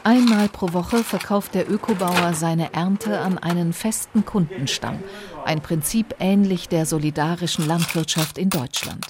Einmal 0.05 0.50
pro 0.50 0.74
Woche 0.74 1.01
verkauft 1.01 1.55
der 1.55 1.72
Ökobauer 1.72 2.33
seine 2.33 2.74
Ernte 2.74 3.19
an 3.19 3.38
einen 3.38 3.72
festen 3.72 4.25
Kundenstamm, 4.25 5.00
ein 5.45 5.62
Prinzip 5.62 6.15
ähnlich 6.19 6.67
der 6.67 6.86
solidarischen 6.86 7.65
Landwirtschaft 7.65 8.38
in 8.38 8.50
Deutschland. 8.50 9.07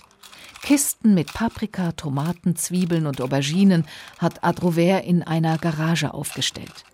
Kisten 0.61 1.15
mit 1.15 1.33
Paprika, 1.33 1.93
Tomaten, 1.93 2.55
Zwiebeln 2.55 3.07
und 3.07 3.21
Auberginen 3.21 3.85
hat 4.19 4.43
Adrover 4.43 5.03
in 5.03 5.23
einer 5.23 5.57
Garage 5.57 6.13
aufgestellt. 6.13 6.85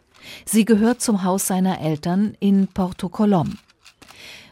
Sie 0.46 0.64
gehört 0.64 1.02
zum 1.02 1.24
Haus 1.24 1.48
seiner 1.48 1.82
Eltern 1.82 2.38
in 2.40 2.68
Porto 2.68 3.10
Colom. 3.10 3.58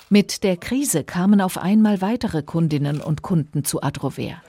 Mit 0.09 0.43
der 0.43 0.57
Krise 0.57 1.05
kamen 1.05 1.39
auf 1.39 1.57
einmal 1.57 2.01
weitere 2.01 2.43
Kundinnen 2.43 2.99
und 2.99 3.21
Kunden 3.21 3.63
zu 3.63 3.81
Adrover. 3.81 4.41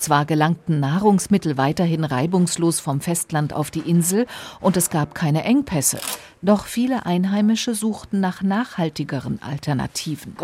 Zwar 0.00 0.24
gelangten 0.24 0.80
Nahrungsmittel 0.80 1.58
weiterhin 1.58 2.04
reibungslos 2.04 2.80
vom 2.80 3.02
Festland 3.02 3.52
auf 3.52 3.70
die 3.70 3.80
Insel 3.80 4.26
und 4.60 4.78
es 4.78 4.88
gab 4.88 5.14
keine 5.14 5.44
Engpässe, 5.44 6.00
doch 6.40 6.64
viele 6.64 7.04
Einheimische 7.04 7.74
suchten 7.74 8.18
nach 8.18 8.42
nachhaltigeren 8.42 9.42
Alternativen. 9.42 10.34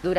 Wir 0.00 0.14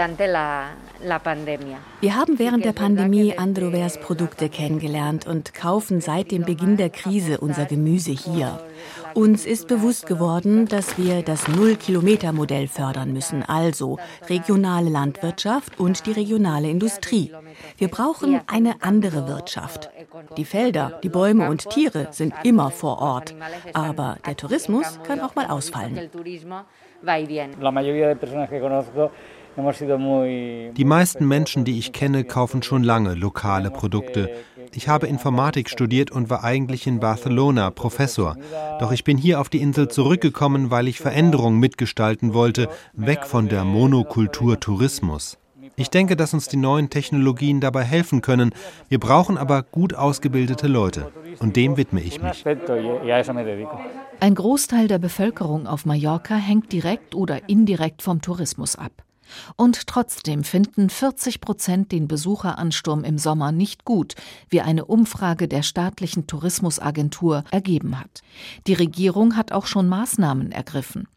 haben 2.16 2.38
während 2.38 2.66
der 2.66 2.74
Pandemie 2.74 3.38
Androvers 3.38 3.98
Produkte 3.98 4.50
kennengelernt 4.50 5.26
und 5.26 5.54
kaufen 5.54 6.02
seit 6.02 6.32
dem 6.32 6.44
Beginn 6.44 6.76
der 6.76 6.90
Krise 6.90 7.40
unser 7.40 7.64
Gemüse 7.64 8.12
hier. 8.12 8.60
Uns 9.14 9.46
ist 9.46 9.70
bewusst 9.70 10.06
geworden, 10.06 10.68
dass 10.68 10.98
wir 10.98 11.22
das 11.24 11.48
Null-Kilometer-Modell 11.48 12.68
fördern 12.68 13.14
müssen, 13.14 13.42
also 13.44 13.98
regionale 14.28 14.90
Landwirtschaft 14.90 15.80
und 15.80 16.06
die 16.06 16.12
regionale 16.12 16.70
Industrie. 16.70 17.32
Wir 17.78 17.88
brauchen 17.88 18.42
eine 18.48 18.82
andere 18.82 19.30
Wirtschaft. 19.30 19.90
Die 20.36 20.46
Felder, 20.46 21.00
die 21.04 21.10
Bäume 21.10 21.50
und 21.50 21.70
Tiere 21.70 22.10
sind 22.12 22.34
immer 22.44 22.70
vor 22.70 23.00
Ort, 23.00 23.34
aber 23.74 24.18
der 24.26 24.36
Tourismus 24.36 25.00
kann 25.04 25.22
auch 25.22 25.36
mal 25.36 25.48
ausfallen. 25.48 26.10
Die 29.58 30.86
meisten 30.86 31.28
Menschen, 31.28 31.66
die 31.66 31.80
ich 31.80 31.92
kenne, 31.92 32.24
kaufen 32.24 32.64
schon 32.64 32.84
lange 32.84 33.14
lokale 33.14 33.72
Produkte. 33.72 34.30
Ich 34.74 34.88
habe 34.88 35.08
Informatik 35.08 35.70
studiert 35.70 36.12
und 36.12 36.30
war 36.30 36.44
eigentlich 36.44 36.86
in 36.86 37.00
Barcelona 37.00 37.72
Professor. 37.72 38.38
Doch 38.80 38.92
ich 38.92 39.04
bin 39.04 39.18
hier 39.18 39.40
auf 39.40 39.50
die 39.50 39.62
Insel 39.62 39.88
zurückgekommen, 39.88 40.70
weil 40.72 40.88
ich 40.88 41.00
Veränderungen 41.00 41.60
mitgestalten 41.60 42.34
wollte, 42.34 42.70
weg 42.94 43.26
von 43.26 43.50
der 43.50 43.66
Monokultur 43.66 44.60
Tourismus. 44.60 45.38
Ich 45.76 45.90
denke, 45.90 46.16
dass 46.16 46.34
uns 46.34 46.50
die 46.50 46.58
neuen 46.58 46.90
Technologien 46.90 47.62
dabei 47.62 47.84
helfen 47.84 48.22
können. 48.22 48.52
Wir 48.90 49.00
brauchen 49.00 49.38
aber 49.38 49.64
gut 49.64 49.94
ausgebildete 49.94 50.68
Leute. 50.68 51.12
Und 51.40 51.56
dem 51.56 51.78
widme 51.78 52.02
ich 52.02 52.22
mich. 52.22 52.46
Ein 54.20 54.36
Großteil 54.36 54.88
der 54.88 55.00
Bevölkerung 55.00 55.68
auf 55.68 55.86
Mallorca 55.86 56.36
hängt 56.36 56.72
direkt 56.74 57.16
oder 57.16 57.48
indirekt 57.48 58.02
vom 58.02 58.22
Tourismus 58.22 58.76
ab. 58.76 58.92
Und 59.56 59.88
trotzdem 59.88 60.44
finden 60.44 60.90
40 60.90 61.42
Prozent 61.42 61.92
den 61.92 62.08
Besucheransturm 62.08 63.04
im 63.04 63.18
Sommer 63.18 63.52
nicht 63.52 63.86
gut, 63.86 64.16
wie 64.50 64.62
eine 64.62 64.86
Umfrage 64.86 65.48
der 65.48 65.64
staatlichen 65.64 66.28
Tourismusagentur 66.28 67.44
ergeben 67.52 68.00
hat. 68.00 68.22
Die 68.68 68.74
Regierung 68.74 69.36
hat 69.36 69.52
auch 69.52 69.66
schon 69.66 69.88
Maßnahmen 69.88 70.52
ergriffen. 70.52 71.08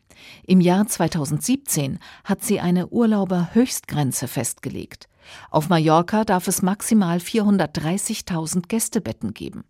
Im 0.46 0.60
Jahr 0.60 0.86
2017 0.86 1.98
hat 2.24 2.42
sie 2.42 2.60
eine 2.60 2.88
Urlauberhöchstgrenze 2.88 4.28
festgelegt. 4.28 5.08
Auf 5.50 5.68
Mallorca 5.68 6.24
darf 6.24 6.48
es 6.48 6.62
maximal 6.62 7.18
430.000 7.18 8.68
Gästebetten 8.68 9.34
geben. 9.34 9.64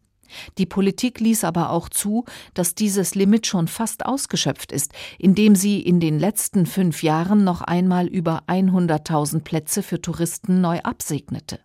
Die 0.59 0.67
Politik 0.67 1.21
ließ 1.21 1.45
aber 1.45 1.71
auch 1.71 1.89
zu, 1.89 2.25
dass 2.55 2.75
dieses 2.75 3.15
Limit 3.15 3.47
schon 3.47 3.69
fast 3.69 4.07
ausgeschöpft 4.07 4.73
ist, 4.73 4.93
indem 5.19 5.55
sie 5.55 5.81
in 5.81 6.01
den 6.01 6.19
letzten 6.19 6.67
fünf 6.67 7.03
Jahren 7.03 7.45
noch 7.45 7.61
einmal 7.63 8.07
über 8.07 8.45
100.000 8.47 9.41
Plätze 9.41 9.83
für 9.83 10.01
Touristen 10.01 10.61
neu 10.61 10.81
absegnete. 10.81 11.61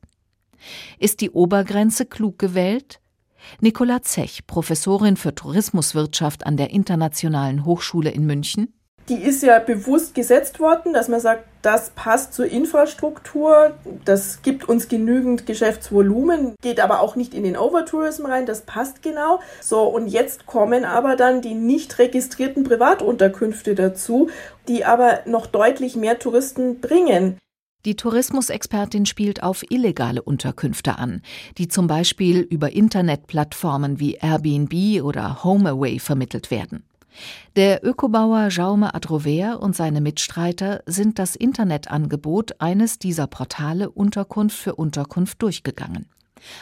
Ist 1.00 1.22
die 1.22 1.32
Obergrenze 1.32 2.06
klug 2.06 2.40
gewählt? 2.40 3.00
Nicola 3.62 4.02
Zech, 4.02 4.46
Professorin 4.48 5.16
für 5.16 5.34
Tourismuswirtschaft 5.34 6.46
an 6.46 6.58
der 6.58 6.72
Internationalen 6.72 7.66
Hochschule 7.66 8.10
in 8.10 8.26
München, 8.26 8.74
die 9.10 9.22
ist 9.24 9.42
ja 9.42 9.60
bewusst 9.60 10.16
gesetzt 10.16 10.60
worden, 10.60 10.94
dass 10.94 11.08
man 11.08 11.20
sagt, 11.20 11.46
das 11.62 11.92
passt 11.92 12.34
zur 12.34 12.46
Infrastruktur, 12.46 13.74
das 14.06 14.42
gibt 14.42 14.68
uns 14.68 14.88
genügend 14.90 15.46
Geschäftsvolumen, 15.46 16.56
geht 16.62 16.80
aber 16.80 17.02
auch 17.02 17.16
nicht 17.16 17.34
in 17.34 17.44
den 17.44 17.58
Overtourism 17.58 18.26
rein, 18.26 18.46
das 18.46 18.62
passt 18.62 19.02
genau. 19.02 19.40
So, 19.62 19.84
und 19.84 20.08
jetzt 20.08 20.46
kommen 20.46 20.86
aber 20.86 21.16
dann 21.16 21.42
die 21.42 21.54
nicht 21.54 22.00
registrierten 22.00 22.64
Privatunterkünfte 22.64 23.76
dazu, 23.76 24.30
die 24.68 24.86
aber 24.86 25.20
noch 25.26 25.46
deutlich 25.46 25.96
mehr 25.96 26.20
Touristen 26.20 26.80
bringen. 26.80 27.38
Die 27.86 27.96
Tourismusexpertin 27.96 29.06
spielt 29.06 29.44
auf 29.44 29.64
illegale 29.70 30.22
Unterkünfte 30.22 30.98
an, 30.98 31.22
die 31.58 31.70
zum 31.70 31.88
Beispiel 31.88 32.40
über 32.42 32.72
Internetplattformen 32.74 34.00
wie 34.00 34.16
Airbnb 34.16 35.04
oder 35.04 35.44
HomeAway 35.44 36.00
vermittelt 36.00 36.52
werden. 36.52 36.87
Der 37.56 37.84
Ökobauer 37.84 38.50
Jaume 38.50 38.94
Adrover 38.94 39.60
und 39.62 39.76
seine 39.76 40.02
Mitstreiter 40.02 40.82
sind 40.86 41.20
das 41.20 41.36
Internetangebot 41.36 42.62
eines 42.62 43.00
dieser 43.00 43.28
Portale 43.28 43.90
Unterkunft 43.90 44.58
für 44.58 44.76
Unterkunft 44.76 45.42
durchgegangen. 45.42 46.08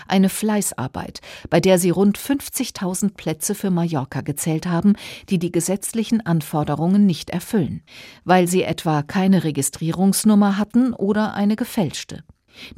Eine 0.08 0.30
Fleißarbeit, 0.30 1.22
bei 1.50 1.60
der 1.60 1.80
sie 1.80 1.90
rund 1.90 2.18
50.000 2.18 3.14
Plätze 3.14 3.56
für 3.56 3.72
Mallorca 3.72 4.22
gezählt 4.22 4.68
haben, 4.68 4.94
die 5.30 5.40
die 5.40 5.52
gesetzlichen 5.52 6.26
Anforderungen 6.26 7.06
nicht 7.06 7.30
erfüllen, 7.30 7.84
weil 8.24 8.48
sie 8.48 8.64
etwa 8.64 9.04
keine 9.04 9.44
Registrierungsnummer 9.44 10.58
hatten 10.58 10.94
oder 10.94 11.34
eine 11.34 11.56
gefälschte. 11.56 12.24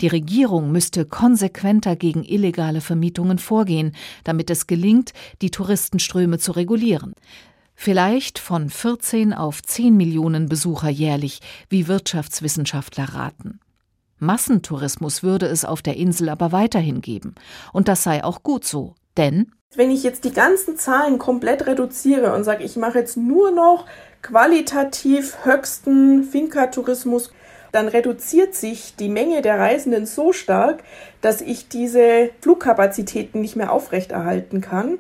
Die 0.02 0.08
Regierung 0.08 0.72
müsste 0.72 1.06
konsequenter 1.06 1.96
gegen 1.96 2.24
illegale 2.24 2.82
Vermietungen 2.82 3.38
vorgehen, 3.38 3.92
damit 4.24 4.50
es 4.50 4.66
gelingt, 4.66 5.14
die 5.44 5.52
Touristenströme 5.52 6.40
zu 6.40 6.54
regulieren. 6.54 7.14
Vielleicht 7.80 8.40
von 8.40 8.72
14 8.72 9.34
auf 9.34 9.62
10 9.62 9.96
Millionen 9.96 10.50
Besucher 10.50 10.90
jährlich, 10.90 11.40
wie 11.70 11.88
Wirtschaftswissenschaftler 11.88 13.14
raten. 13.14 13.60
Massentourismus 14.18 15.22
würde 15.22 15.46
es 15.46 15.64
auf 15.64 15.84
der 15.84 15.96
Insel 15.96 16.30
aber 16.30 16.52
weiterhin 16.52 17.02
geben. 17.02 17.36
Und 17.72 17.88
das 17.88 18.04
sei 18.04 18.24
auch 18.24 18.42
gut 18.42 18.66
so, 18.66 18.96
denn 19.16 19.52
wenn 19.76 19.92
ich 19.92 20.02
jetzt 20.02 20.24
die 20.24 20.34
ganzen 20.34 20.76
Zahlen 20.78 21.20
komplett 21.20 21.68
reduziere 21.68 22.34
und 22.34 22.44
sage, 22.44 22.64
ich 22.64 22.78
mache 22.78 22.98
jetzt 22.98 23.16
nur 23.16 23.52
noch 23.52 23.86
qualitativ 24.24 25.46
höchsten 25.46 26.24
Finca-Tourismus, 26.24 27.32
dann 27.72 27.88
reduziert 27.88 28.56
sich 28.56 28.96
die 28.96 29.10
Menge 29.10 29.44
der 29.44 29.60
Reisenden 29.60 30.08
so 30.08 30.34
stark, 30.34 30.84
dass 31.22 31.42
ich 31.42 31.68
diese 31.68 32.32
Flugkapazitäten 32.42 33.40
nicht 33.40 33.56
mehr 33.56 33.72
aufrechterhalten 33.72 34.62
kann. 34.62 34.98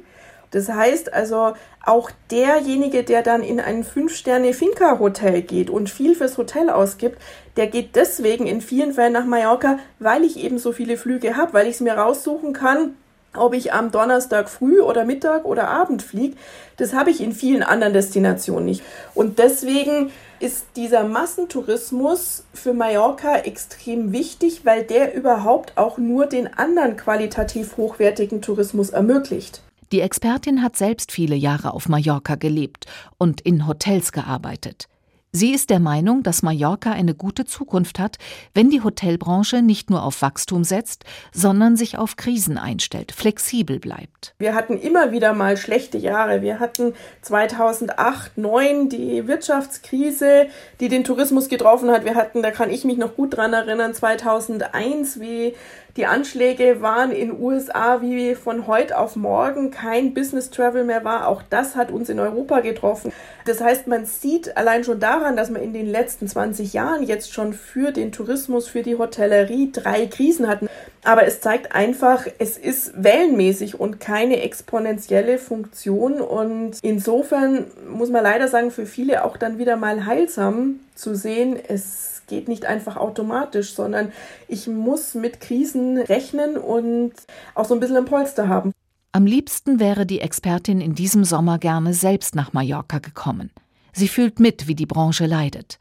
Das 0.52 0.70
heißt 0.70 1.14
also, 1.14 1.54
auch 1.86 2.12
derjenige, 2.32 3.04
der 3.04 3.22
dann 3.22 3.44
in 3.44 3.60
ein 3.60 3.84
Fünf-Sterne-Finca-Hotel 3.84 5.42
geht 5.42 5.70
und 5.70 5.90
viel 5.90 6.16
fürs 6.16 6.38
Hotel 6.38 6.70
ausgibt, 6.70 7.18
der 7.56 7.68
geht 7.68 7.96
deswegen 7.96 8.48
in 8.48 8.62
vielen 8.62 8.94
Fällen 8.94 9.14
nach 9.14 9.26
Mallorca, 9.26 9.80
weil 10.00 10.24
ich 10.24 10.38
eben 10.38 10.60
so 10.60 10.72
viele 10.72 10.98
Flüge 10.98 11.38
habe, 11.38 11.54
weil 11.54 11.68
ich 11.68 11.76
es 11.76 11.82
mir 11.82 11.94
raussuchen 11.94 12.54
kann, 12.54 12.96
ob 13.36 13.54
ich 13.54 13.74
am 13.74 13.92
Donnerstag 13.92 14.50
früh 14.50 14.82
oder 14.82 15.06
Mittag 15.06 15.46
oder 15.46 15.70
Abend 15.70 16.02
fliege, 16.02 16.36
das 16.78 16.94
habe 16.94 17.12
ich 17.12 17.22
in 17.22 17.34
vielen 17.34 17.64
anderen 17.64 17.94
Destinationen 17.94 18.66
nicht. 18.66 18.84
Und 19.14 19.40
deswegen 19.40 20.12
ist 20.40 20.66
dieser 20.76 21.04
Massentourismus 21.04 22.46
für 22.54 22.74
Mallorca 22.74 23.38
extrem 23.38 24.12
wichtig, 24.12 24.62
weil 24.66 24.84
der 24.84 25.16
überhaupt 25.16 25.78
auch 25.78 25.98
nur 25.98 26.28
den 26.28 26.54
anderen 26.54 26.98
qualitativ 26.98 27.78
hochwertigen 27.78 28.42
Tourismus 28.42 28.92
ermöglicht. 28.92 29.62
Die 29.92 30.02
Expertin 30.02 30.62
hat 30.62 30.76
selbst 30.76 31.12
viele 31.12 31.36
Jahre 31.36 31.74
auf 31.74 31.88
Mallorca 31.88 32.36
gelebt 32.36 32.86
und 33.18 33.40
in 33.42 33.68
Hotels 33.68 34.12
gearbeitet. 34.12 34.90
Sie 35.34 35.54
ist 35.54 35.70
der 35.70 35.80
Meinung, 35.80 36.24
dass 36.24 36.42
Mallorca 36.42 36.92
eine 36.92 37.14
gute 37.14 37.46
Zukunft 37.46 38.00
hat, 38.00 38.18
wenn 38.54 38.70
die 38.70 38.82
Hotelbranche 38.82 39.62
nicht 39.62 39.90
nur 39.90 40.04
auf 40.04 40.22
Wachstum 40.22 40.64
setzt, 40.64 41.04
sondern 41.34 41.76
sich 41.76 41.98
auf 41.98 42.16
Krisen 42.16 42.58
einstellt, 42.58 43.12
flexibel 43.12 43.78
bleibt. 43.78 44.34
Wir 44.40 44.56
hatten 44.56 44.80
immer 44.80 45.12
wieder 45.12 45.34
mal 45.34 45.58
schlechte 45.58 45.98
Jahre. 45.98 46.42
Wir 46.42 46.60
hatten 46.60 46.94
2008, 47.22 48.32
2009 48.36 48.90
die 48.90 49.28
Wirtschaftskrise, 49.28 50.48
die 50.80 50.88
den 50.88 51.04
Tourismus 51.04 51.50
getroffen 51.50 51.92
hat. 51.92 52.06
Wir 52.06 52.16
hatten, 52.16 52.42
da 52.42 52.52
kann 52.52 52.72
ich 52.72 52.84
mich 52.86 52.98
noch 52.98 53.16
gut 53.16 53.36
dran 53.36 53.54
erinnern, 53.54 53.94
2001, 53.94 55.20
wie 55.20 55.54
die 55.98 56.06
Anschläge 56.06 56.82
waren 56.82 57.12
in 57.12 57.38
USA 57.38 58.02
wie 58.02 58.36
von 58.36 58.68
heute 58.68 58.98
auf 58.98 59.16
morgen 59.16 59.72
kein 59.72 60.14
Business 60.14 60.52
Travel 60.52 60.84
mehr 60.84 61.04
war. 61.04 61.28
Auch 61.28 61.42
das 61.50 61.76
hat 61.76 61.92
uns 61.92 62.10
in 62.10 62.20
Europa 62.20 62.60
getroffen. 62.60 63.12
Das 63.46 63.62
heißt, 63.62 63.88
man 63.88 64.06
sieht 64.06 64.56
allein 64.56 64.84
schon 64.84 65.00
daran, 65.00 65.36
dass 65.36 65.50
man 65.50 65.64
in 65.64 65.74
den 65.74 65.88
letzten 65.88 66.28
20 66.28 66.74
Jahren 66.74 67.04
jetzt 67.04 67.34
schon 67.34 67.54
für 67.54 67.92
den 67.92 68.12
Tourismus, 68.12 68.68
für 68.68 68.84
die 68.84 68.98
Hotellerie 68.98 69.72
drei 69.72 70.06
Krisen 70.06 70.48
hatten. 70.48 70.70
Aber 71.04 71.26
es 71.26 71.42
zeigt 71.42 71.74
einfach, 71.74 72.28
es 72.38 72.58
ist 72.58 72.92
wellenmäßig 73.02 73.80
und 73.80 74.00
keine 74.00 74.42
exponentielle 74.42 75.40
Funktion. 75.40 76.22
Und 76.22 76.78
insofern 76.82 77.66
muss 77.90 78.10
man 78.10 78.24
leider 78.24 78.48
sagen, 78.48 78.70
für 78.70 78.86
viele 78.86 79.24
auch 79.24 79.38
dann 79.38 79.58
wieder 79.58 79.78
mal 79.78 80.06
heilsam 80.06 80.82
zu 80.94 81.16
sehen, 81.16 81.58
es 81.68 82.17
geht 82.28 82.48
nicht 82.48 82.66
einfach 82.66 82.98
automatisch, 82.98 83.74
sondern 83.74 84.12
ich 84.48 84.68
muss 84.68 85.16
mit 85.16 85.40
Krisen 85.40 85.98
rechnen 85.98 86.58
und 86.58 87.14
auch 87.56 87.66
so 87.66 87.74
ein 87.74 87.80
bisschen 87.80 87.98
ein 87.98 88.06
Polster 88.06 88.48
haben. 88.48 88.74
Am 89.14 89.26
liebsten 89.26 89.80
wäre 89.80 90.06
die 90.06 90.22
Expertin 90.22 90.82
in 90.82 90.94
diesem 90.94 91.24
Sommer 91.24 91.58
gerne 91.58 91.94
selbst 91.94 92.36
nach 92.36 92.54
Mallorca 92.54 93.00
gekommen. 93.00 93.52
Sie 93.94 94.08
fühlt 94.08 94.40
mit, 94.40 94.68
wie 94.68 94.76
die 94.76 94.86
Branche 94.86 95.26
leidet. 95.26 95.80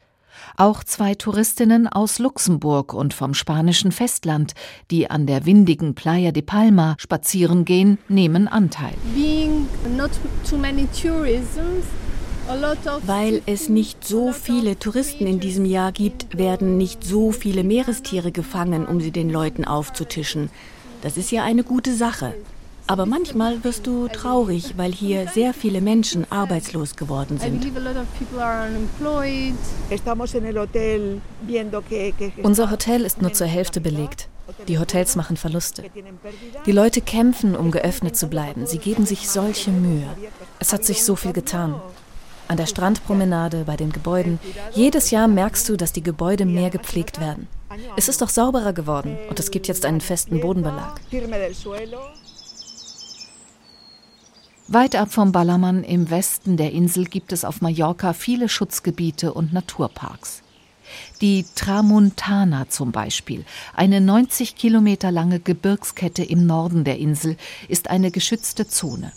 Auch 0.55 0.83
zwei 0.83 1.13
Touristinnen 1.13 1.87
aus 1.87 2.19
Luxemburg 2.19 2.93
und 2.93 3.13
vom 3.13 3.33
spanischen 3.33 3.91
Festland, 3.91 4.53
die 4.89 5.09
an 5.09 5.27
der 5.27 5.45
windigen 5.45 5.93
Playa 5.93 6.31
de 6.31 6.41
Palma 6.41 6.95
spazieren 6.97 7.65
gehen, 7.65 7.97
nehmen 8.07 8.47
Anteil. 8.47 8.93
Being 9.13 9.67
not 9.95 10.11
too 10.49 10.57
many 10.57 10.87
tourisms 10.87 11.85
weil 13.03 13.41
es 13.45 13.69
nicht 13.69 14.05
so 14.05 14.31
viele 14.31 14.79
Touristen 14.79 15.27
in 15.27 15.39
diesem 15.39 15.65
Jahr 15.65 15.91
gibt, 15.91 16.37
werden 16.37 16.77
nicht 16.77 17.03
so 17.03 17.31
viele 17.31 17.63
Meerestiere 17.63 18.31
gefangen, 18.31 18.85
um 18.85 19.01
sie 19.01 19.11
den 19.11 19.29
Leuten 19.29 19.65
aufzutischen. 19.65 20.49
Das 21.01 21.17
ist 21.17 21.31
ja 21.31 21.43
eine 21.43 21.63
gute 21.63 21.93
Sache. 21.93 22.33
Aber 22.89 23.05
manchmal 23.05 23.65
wirst 23.65 23.85
du 23.85 24.07
traurig, 24.07 24.75
weil 24.77 24.93
hier 24.93 25.27
sehr 25.27 25.53
viele 25.53 25.81
Menschen 25.81 26.25
arbeitslos 26.31 26.95
geworden 26.95 27.37
sind. 27.37 27.67
Unser 32.43 32.71
Hotel 32.71 33.01
ist 33.01 33.21
nur 33.21 33.33
zur 33.33 33.47
Hälfte 33.47 33.81
belegt. 33.81 34.29
Die 34.69 34.79
Hotels 34.79 35.17
machen 35.17 35.35
Verluste. 35.35 35.83
Die 36.65 36.71
Leute 36.71 37.01
kämpfen, 37.01 37.57
um 37.57 37.71
geöffnet 37.71 38.15
zu 38.15 38.27
bleiben. 38.27 38.65
Sie 38.65 38.77
geben 38.77 39.05
sich 39.05 39.29
solche 39.29 39.71
Mühe. 39.71 40.07
Es 40.59 40.71
hat 40.71 40.85
sich 40.85 41.03
so 41.03 41.17
viel 41.17 41.33
getan 41.33 41.75
an 42.47 42.57
der 42.57 42.65
Strandpromenade, 42.65 43.63
bei 43.65 43.75
den 43.75 43.91
Gebäuden. 43.91 44.39
Jedes 44.73 45.11
Jahr 45.11 45.27
merkst 45.27 45.67
du, 45.69 45.77
dass 45.77 45.93
die 45.93 46.03
Gebäude 46.03 46.45
mehr 46.45 46.69
gepflegt 46.69 47.19
werden. 47.19 47.47
Es 47.95 48.07
ist 48.07 48.21
doch 48.21 48.29
sauberer 48.29 48.73
geworden 48.73 49.17
und 49.29 49.39
es 49.39 49.51
gibt 49.51 49.67
jetzt 49.67 49.85
einen 49.85 50.01
festen 50.01 50.39
Bodenbelag. 50.39 50.99
Weit 54.69 54.95
ab 54.95 55.13
vom 55.13 55.31
Ballermann 55.31 55.83
im 55.83 56.09
Westen 56.09 56.57
der 56.57 56.73
Insel 56.73 57.05
gibt 57.05 57.31
es 57.31 57.45
auf 57.45 57.61
Mallorca 57.61 58.13
viele 58.13 58.49
Schutzgebiete 58.49 59.33
und 59.33 59.53
Naturparks. 59.53 60.43
Die 61.21 61.45
Tramuntana 61.55 62.69
zum 62.69 62.91
Beispiel, 62.91 63.45
eine 63.75 64.01
90 64.01 64.55
Kilometer 64.55 65.11
lange 65.11 65.39
Gebirgskette 65.39 66.23
im 66.23 66.45
Norden 66.45 66.83
der 66.83 66.97
Insel, 66.97 67.37
ist 67.67 67.89
eine 67.89 68.11
geschützte 68.11 68.67
Zone. 68.67 69.11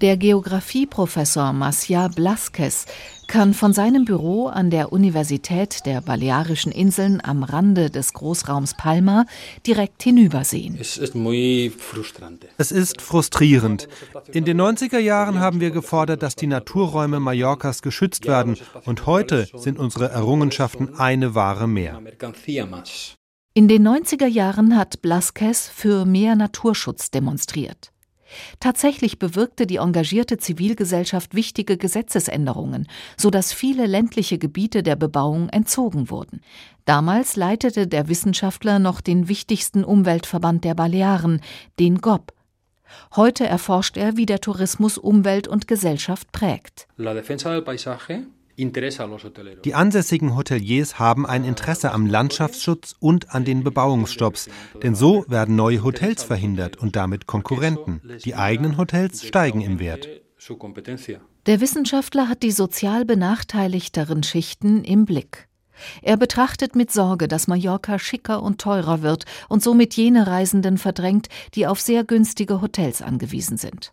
Der 0.00 0.16
Geographieprofessor 0.16 1.52
Macia 1.52 2.06
Blasquez 2.06 2.86
kann 3.26 3.52
von 3.52 3.72
seinem 3.72 4.04
Büro 4.04 4.46
an 4.46 4.70
der 4.70 4.92
Universität 4.92 5.84
der 5.86 6.00
Balearischen 6.00 6.70
Inseln 6.70 7.20
am 7.20 7.42
Rande 7.42 7.90
des 7.90 8.12
Großraums 8.12 8.74
Palma 8.74 9.26
direkt 9.66 10.04
hinübersehen. 10.04 10.78
Es 10.78 10.96
ist 12.72 13.02
frustrierend. 13.02 13.88
In 14.32 14.44
den 14.44 14.60
90er 14.60 14.98
Jahren 14.98 15.40
haben 15.40 15.60
wir 15.60 15.72
gefordert, 15.72 16.22
dass 16.22 16.36
die 16.36 16.46
Naturräume 16.46 17.18
Mallorcas 17.18 17.82
geschützt 17.82 18.26
werden 18.26 18.56
und 18.84 19.06
heute 19.06 19.48
sind 19.56 19.80
unsere 19.80 20.10
Errungenschaften 20.10 20.94
eine 20.96 21.34
Ware 21.34 21.66
mehr. 21.66 22.00
In 23.54 23.66
den 23.66 23.88
90er 23.88 24.28
Jahren 24.28 24.76
hat 24.76 25.02
Blasquez 25.02 25.68
für 25.68 26.04
mehr 26.04 26.36
Naturschutz 26.36 27.10
demonstriert. 27.10 27.90
Tatsächlich 28.60 29.18
bewirkte 29.18 29.66
die 29.66 29.76
engagierte 29.76 30.38
Zivilgesellschaft 30.38 31.34
wichtige 31.34 31.76
Gesetzesänderungen, 31.76 32.86
so 33.16 33.30
dass 33.30 33.52
viele 33.52 33.86
ländliche 33.86 34.38
Gebiete 34.38 34.82
der 34.82 34.96
Bebauung 34.96 35.48
entzogen 35.48 36.10
wurden. 36.10 36.40
Damals 36.84 37.36
leitete 37.36 37.86
der 37.86 38.08
Wissenschaftler 38.08 38.78
noch 38.78 39.00
den 39.00 39.28
wichtigsten 39.28 39.84
Umweltverband 39.84 40.64
der 40.64 40.74
Balearen, 40.74 41.40
den 41.78 42.00
GOB. 42.00 42.32
Heute 43.16 43.46
erforscht 43.46 43.96
er, 43.96 44.16
wie 44.16 44.26
der 44.26 44.40
Tourismus 44.40 44.98
Umwelt 44.98 45.46
und 45.46 45.68
Gesellschaft 45.68 46.32
prägt. 46.32 46.88
La 46.96 47.14
defensa 47.14 47.50
del 47.50 47.62
paisaje 47.62 48.26
die 48.58 49.74
ansässigen 49.74 50.36
Hoteliers 50.36 50.98
haben 50.98 51.26
ein 51.26 51.44
Interesse 51.44 51.92
am 51.92 52.06
Landschaftsschutz 52.06 52.96
und 52.98 53.32
an 53.32 53.44
den 53.44 53.62
Bebauungsstopps, 53.62 54.48
denn 54.82 54.96
so 54.96 55.24
werden 55.28 55.54
neue 55.54 55.84
Hotels 55.84 56.24
verhindert 56.24 56.76
und 56.76 56.96
damit 56.96 57.26
Konkurrenten. 57.26 58.02
Die 58.24 58.34
eigenen 58.34 58.76
Hotels 58.76 59.24
steigen 59.24 59.60
im 59.60 59.78
Wert. 59.78 60.08
Der 61.46 61.60
Wissenschaftler 61.60 62.28
hat 62.28 62.42
die 62.42 62.50
sozial 62.50 63.04
benachteiligteren 63.04 64.22
Schichten 64.22 64.82
im 64.82 65.04
Blick. 65.04 65.48
Er 66.02 66.16
betrachtet 66.16 66.74
mit 66.74 66.90
Sorge, 66.90 67.28
dass 67.28 67.46
Mallorca 67.46 67.98
schicker 68.00 68.42
und 68.42 68.60
teurer 68.60 69.02
wird 69.02 69.24
und 69.48 69.62
somit 69.62 69.94
jene 69.94 70.26
Reisenden 70.26 70.78
verdrängt, 70.78 71.28
die 71.54 71.66
auf 71.66 71.80
sehr 71.80 72.02
günstige 72.02 72.60
Hotels 72.60 73.02
angewiesen 73.02 73.56
sind. 73.56 73.92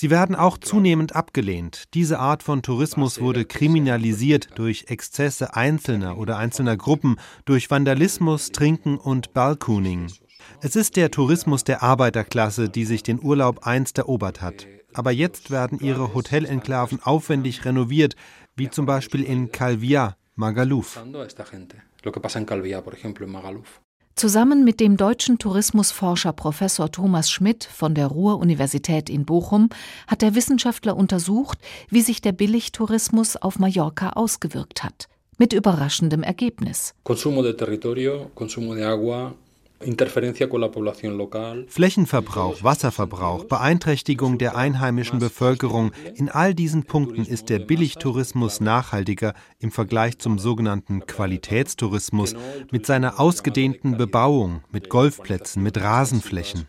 Sie 0.00 0.10
werden 0.10 0.36
auch 0.36 0.58
zunehmend 0.58 1.16
abgelehnt. 1.16 1.92
Diese 1.92 2.20
Art 2.20 2.44
von 2.44 2.62
Tourismus 2.62 3.20
wurde 3.20 3.44
kriminalisiert 3.44 4.50
durch 4.54 4.84
Exzesse 4.86 5.56
Einzelner 5.56 6.18
oder 6.18 6.36
einzelner 6.36 6.76
Gruppen, 6.76 7.16
durch 7.46 7.68
Vandalismus, 7.68 8.52
Trinken 8.52 8.96
und 8.96 9.34
Balcooning. 9.34 10.06
Es 10.60 10.76
ist 10.76 10.94
der 10.94 11.10
Tourismus 11.10 11.64
der 11.64 11.82
Arbeiterklasse, 11.82 12.68
die 12.68 12.84
sich 12.84 13.02
den 13.02 13.20
Urlaub 13.20 13.66
einst 13.66 13.98
erobert 13.98 14.40
hat. 14.40 14.68
Aber 14.94 15.10
jetzt 15.10 15.50
werden 15.50 15.80
ihre 15.80 16.14
Hotelenklaven 16.14 17.02
aufwendig 17.02 17.64
renoviert, 17.64 18.14
wie 18.54 18.70
zum 18.70 18.86
Beispiel 18.86 19.24
in 19.24 19.50
Calvia, 19.50 20.16
Magaluf. 20.36 21.02
Zusammen 24.18 24.64
mit 24.64 24.80
dem 24.80 24.96
deutschen 24.96 25.38
Tourismusforscher 25.38 26.32
Professor 26.32 26.90
Thomas 26.90 27.30
Schmidt 27.30 27.62
von 27.62 27.94
der 27.94 28.08
Ruhr-Universität 28.08 29.08
in 29.08 29.24
Bochum 29.24 29.68
hat 30.08 30.22
der 30.22 30.34
Wissenschaftler 30.34 30.96
untersucht, 30.96 31.56
wie 31.88 32.00
sich 32.00 32.20
der 32.20 32.32
Billigtourismus 32.32 33.36
auf 33.36 33.60
Mallorca 33.60 34.14
ausgewirkt 34.14 34.82
hat. 34.82 35.08
Mit 35.38 35.52
überraschendem 35.52 36.24
Ergebnis. 36.24 36.96
Flächenverbrauch, 41.68 42.62
Wasserverbrauch, 42.64 43.44
Beeinträchtigung 43.44 44.38
der 44.38 44.56
einheimischen 44.56 45.20
Bevölkerung, 45.20 45.92
in 46.14 46.28
all 46.28 46.54
diesen 46.54 46.84
Punkten 46.84 47.24
ist 47.24 47.48
der 47.48 47.60
Billigtourismus 47.60 48.60
nachhaltiger 48.60 49.34
im 49.60 49.70
Vergleich 49.70 50.18
zum 50.18 50.38
sogenannten 50.38 51.06
Qualitätstourismus 51.06 52.34
mit 52.72 52.86
seiner 52.86 53.20
ausgedehnten 53.20 53.96
Bebauung, 53.96 54.62
mit 54.72 54.88
Golfplätzen, 54.88 55.62
mit 55.62 55.80
Rasenflächen. 55.80 56.66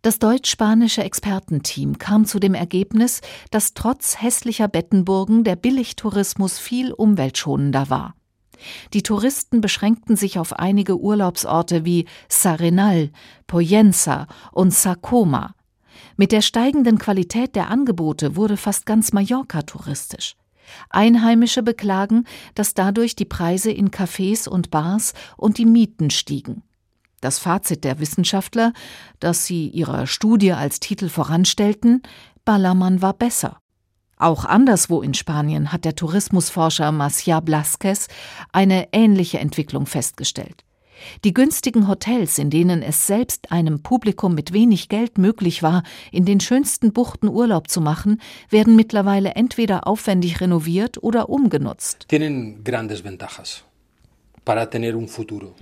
Das 0.00 0.18
deutsch-spanische 0.18 1.04
Expertenteam 1.04 1.98
kam 1.98 2.24
zu 2.24 2.40
dem 2.40 2.54
Ergebnis, 2.54 3.20
dass 3.50 3.74
trotz 3.74 4.20
hässlicher 4.20 4.68
Bettenburgen 4.68 5.44
der 5.44 5.54
Billigtourismus 5.54 6.58
viel 6.58 6.92
umweltschonender 6.92 7.88
war. 7.88 8.14
Die 8.92 9.02
Touristen 9.02 9.60
beschränkten 9.60 10.16
sich 10.16 10.38
auf 10.38 10.58
einige 10.58 10.98
Urlaubsorte 10.98 11.84
wie 11.84 12.06
Sarenal, 12.28 13.10
Poyensa 13.46 14.26
und 14.52 14.72
Sacoma. 14.72 15.54
Mit 16.16 16.32
der 16.32 16.42
steigenden 16.42 16.98
Qualität 16.98 17.54
der 17.54 17.68
Angebote 17.68 18.36
wurde 18.36 18.56
fast 18.56 18.86
ganz 18.86 19.12
Mallorca 19.12 19.62
touristisch. 19.62 20.36
Einheimische 20.90 21.62
beklagen, 21.62 22.24
dass 22.54 22.74
dadurch 22.74 23.16
die 23.16 23.24
Preise 23.24 23.70
in 23.70 23.90
Cafés 23.90 24.48
und 24.48 24.70
Bars 24.70 25.12
und 25.36 25.58
die 25.58 25.66
Mieten 25.66 26.10
stiegen. 26.10 26.62
Das 27.20 27.38
Fazit 27.38 27.84
der 27.84 28.00
Wissenschaftler, 28.00 28.72
das 29.20 29.46
sie 29.46 29.68
ihrer 29.68 30.06
Studie 30.06 30.52
als 30.52 30.80
Titel 30.80 31.08
voranstellten, 31.08 32.02
Ballermann 32.44 33.00
war 33.00 33.12
besser. 33.12 33.61
Auch 34.22 34.44
anderswo 34.44 35.02
in 35.02 35.14
Spanien 35.14 35.72
hat 35.72 35.84
der 35.84 35.96
Tourismusforscher 35.96 36.92
Marcia 36.92 37.40
Blasquez 37.40 38.06
eine 38.52 38.86
ähnliche 38.92 39.40
Entwicklung 39.40 39.86
festgestellt. 39.86 40.62
Die 41.24 41.34
günstigen 41.34 41.88
Hotels, 41.88 42.38
in 42.38 42.48
denen 42.48 42.82
es 42.82 43.08
selbst 43.08 43.50
einem 43.50 43.82
Publikum 43.82 44.36
mit 44.36 44.52
wenig 44.52 44.88
Geld 44.88 45.18
möglich 45.18 45.64
war, 45.64 45.82
in 46.12 46.24
den 46.24 46.38
schönsten 46.38 46.92
Buchten 46.92 47.28
Urlaub 47.28 47.68
zu 47.68 47.80
machen, 47.80 48.20
werden 48.48 48.76
mittlerweile 48.76 49.30
entweder 49.30 49.88
aufwendig 49.88 50.40
renoviert 50.40 51.02
oder 51.02 51.28
umgenutzt. 51.28 52.06
Tienen 52.06 52.62
grandes 52.62 53.02
ventajas. 53.02 53.64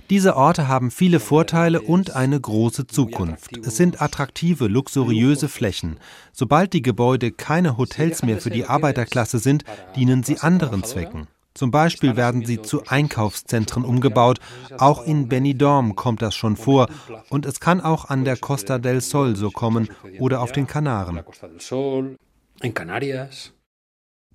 Diese 0.09 0.35
Orte 0.35 0.67
haben 0.67 0.91
viele 0.91 1.19
Vorteile 1.19 1.81
und 1.81 2.15
eine 2.15 2.39
große 2.39 2.87
Zukunft. 2.87 3.57
Es 3.65 3.77
sind 3.77 4.01
attraktive, 4.01 4.67
luxuriöse 4.67 5.49
Flächen. 5.49 5.99
Sobald 6.33 6.73
die 6.73 6.81
Gebäude 6.81 7.31
keine 7.31 7.77
Hotels 7.77 8.23
mehr 8.23 8.39
für 8.39 8.49
die 8.49 8.65
Arbeiterklasse 8.65 9.39
sind, 9.39 9.63
dienen 9.95 10.23
sie 10.23 10.39
anderen 10.39 10.83
Zwecken. 10.83 11.27
Zum 11.53 11.69
Beispiel 11.69 12.15
werden 12.15 12.45
sie 12.45 12.61
zu 12.61 12.83
Einkaufszentren 12.87 13.83
umgebaut. 13.83 14.39
Auch 14.77 15.05
in 15.05 15.27
Benidorm 15.27 15.95
kommt 15.95 16.21
das 16.21 16.33
schon 16.33 16.55
vor. 16.55 16.87
Und 17.29 17.45
es 17.45 17.59
kann 17.59 17.81
auch 17.81 18.05
an 18.05 18.23
der 18.23 18.37
Costa 18.37 18.79
del 18.79 19.01
Sol 19.01 19.35
so 19.35 19.51
kommen 19.51 19.89
oder 20.19 20.41
auf 20.41 20.53
den 20.53 20.65
Kanaren. 20.65 21.21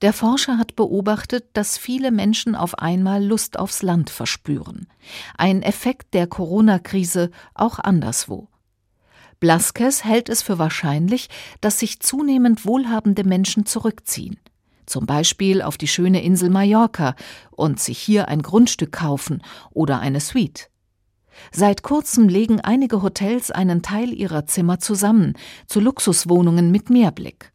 Der 0.02 0.12
Forscher 0.12 0.58
hat 0.58 0.76
beobachtet, 0.76 1.46
dass 1.54 1.78
viele 1.78 2.10
Menschen 2.10 2.54
auf 2.54 2.78
einmal 2.78 3.24
Lust 3.24 3.58
aufs 3.58 3.82
Land 3.82 4.10
verspüren. 4.10 4.88
Ein 5.38 5.62
Effekt 5.62 6.12
der 6.12 6.26
Corona-Krise 6.26 7.30
auch 7.54 7.78
anderswo. 7.78 8.48
Blaskes 9.40 10.04
hält 10.04 10.28
es 10.28 10.42
für 10.42 10.58
wahrscheinlich, 10.58 11.28
dass 11.62 11.78
sich 11.78 12.00
zunehmend 12.00 12.66
wohlhabende 12.66 13.24
Menschen 13.24 13.64
zurückziehen. 13.64 14.38
Zum 14.84 15.06
Beispiel 15.06 15.62
auf 15.62 15.78
die 15.78 15.88
schöne 15.88 16.22
Insel 16.22 16.50
Mallorca 16.50 17.16
und 17.50 17.80
sich 17.80 17.98
hier 17.98 18.28
ein 18.28 18.42
Grundstück 18.42 18.92
kaufen 18.92 19.42
oder 19.72 19.98
eine 20.00 20.20
Suite. 20.20 20.70
Seit 21.52 21.82
kurzem 21.82 22.28
legen 22.28 22.60
einige 22.60 23.02
Hotels 23.02 23.50
einen 23.50 23.82
Teil 23.82 24.12
ihrer 24.12 24.46
Zimmer 24.46 24.78
zusammen 24.78 25.34
zu 25.66 25.80
Luxuswohnungen 25.80 26.70
mit 26.70 26.90
Meerblick. 26.90 27.52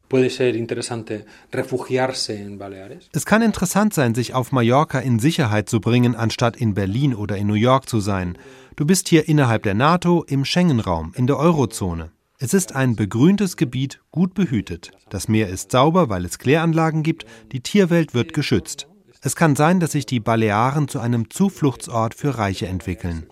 Es 3.13 3.26
kann 3.26 3.41
interessant 3.41 3.94
sein, 3.94 4.13
sich 4.13 4.34
auf 4.34 4.52
Mallorca 4.52 5.00
in 5.00 5.20
Sicherheit 5.20 5.70
zu 5.70 5.80
bringen, 5.80 6.15
anstatt 6.15 6.58
in 6.58 6.74
Berlin 6.74 7.15
oder 7.15 7.38
in 7.38 7.48
New 7.48 7.54
York 7.54 7.88
zu 7.88 8.02
sein. 8.02 8.38
Du 8.76 8.86
bist 8.86 9.08
hier 9.08 9.30
innerhalb 9.30 9.63
der 9.63 9.74
NATO, 9.74 10.26
im 10.28 10.44
Schengen-Raum, 10.44 11.13
in 11.15 11.28
der 11.28 11.38
Eurozone. 11.38 12.12
Es 12.39 12.54
ist 12.54 12.76
ein 12.76 12.96
begrüntes 12.96 13.56
Gebiet, 13.56 14.02
gut 14.12 14.34
behütet. 14.34 14.91
Das 15.10 15.28
Meer 15.28 15.48
ist 15.48 15.72
sauber, 15.72 16.10
weil 16.10 16.26
es 16.26 16.39
Kläranlagen 16.39 17.04
gibt, 17.04 17.26
die 17.52 17.62
Tierwelt 17.62 18.13
wird 18.13 18.34
geschützt. 18.34 18.88
Es 19.23 19.36
kann 19.36 19.55
sein, 19.55 19.79
dass 19.79 19.91
sich 19.91 20.07
die 20.07 20.19
Balearen 20.19 20.88
zu 20.88 20.99
einem 20.99 21.29
Zufluchtsort 21.29 22.15
für 22.15 22.39
Reiche 22.39 22.67
entwickeln. 22.67 23.27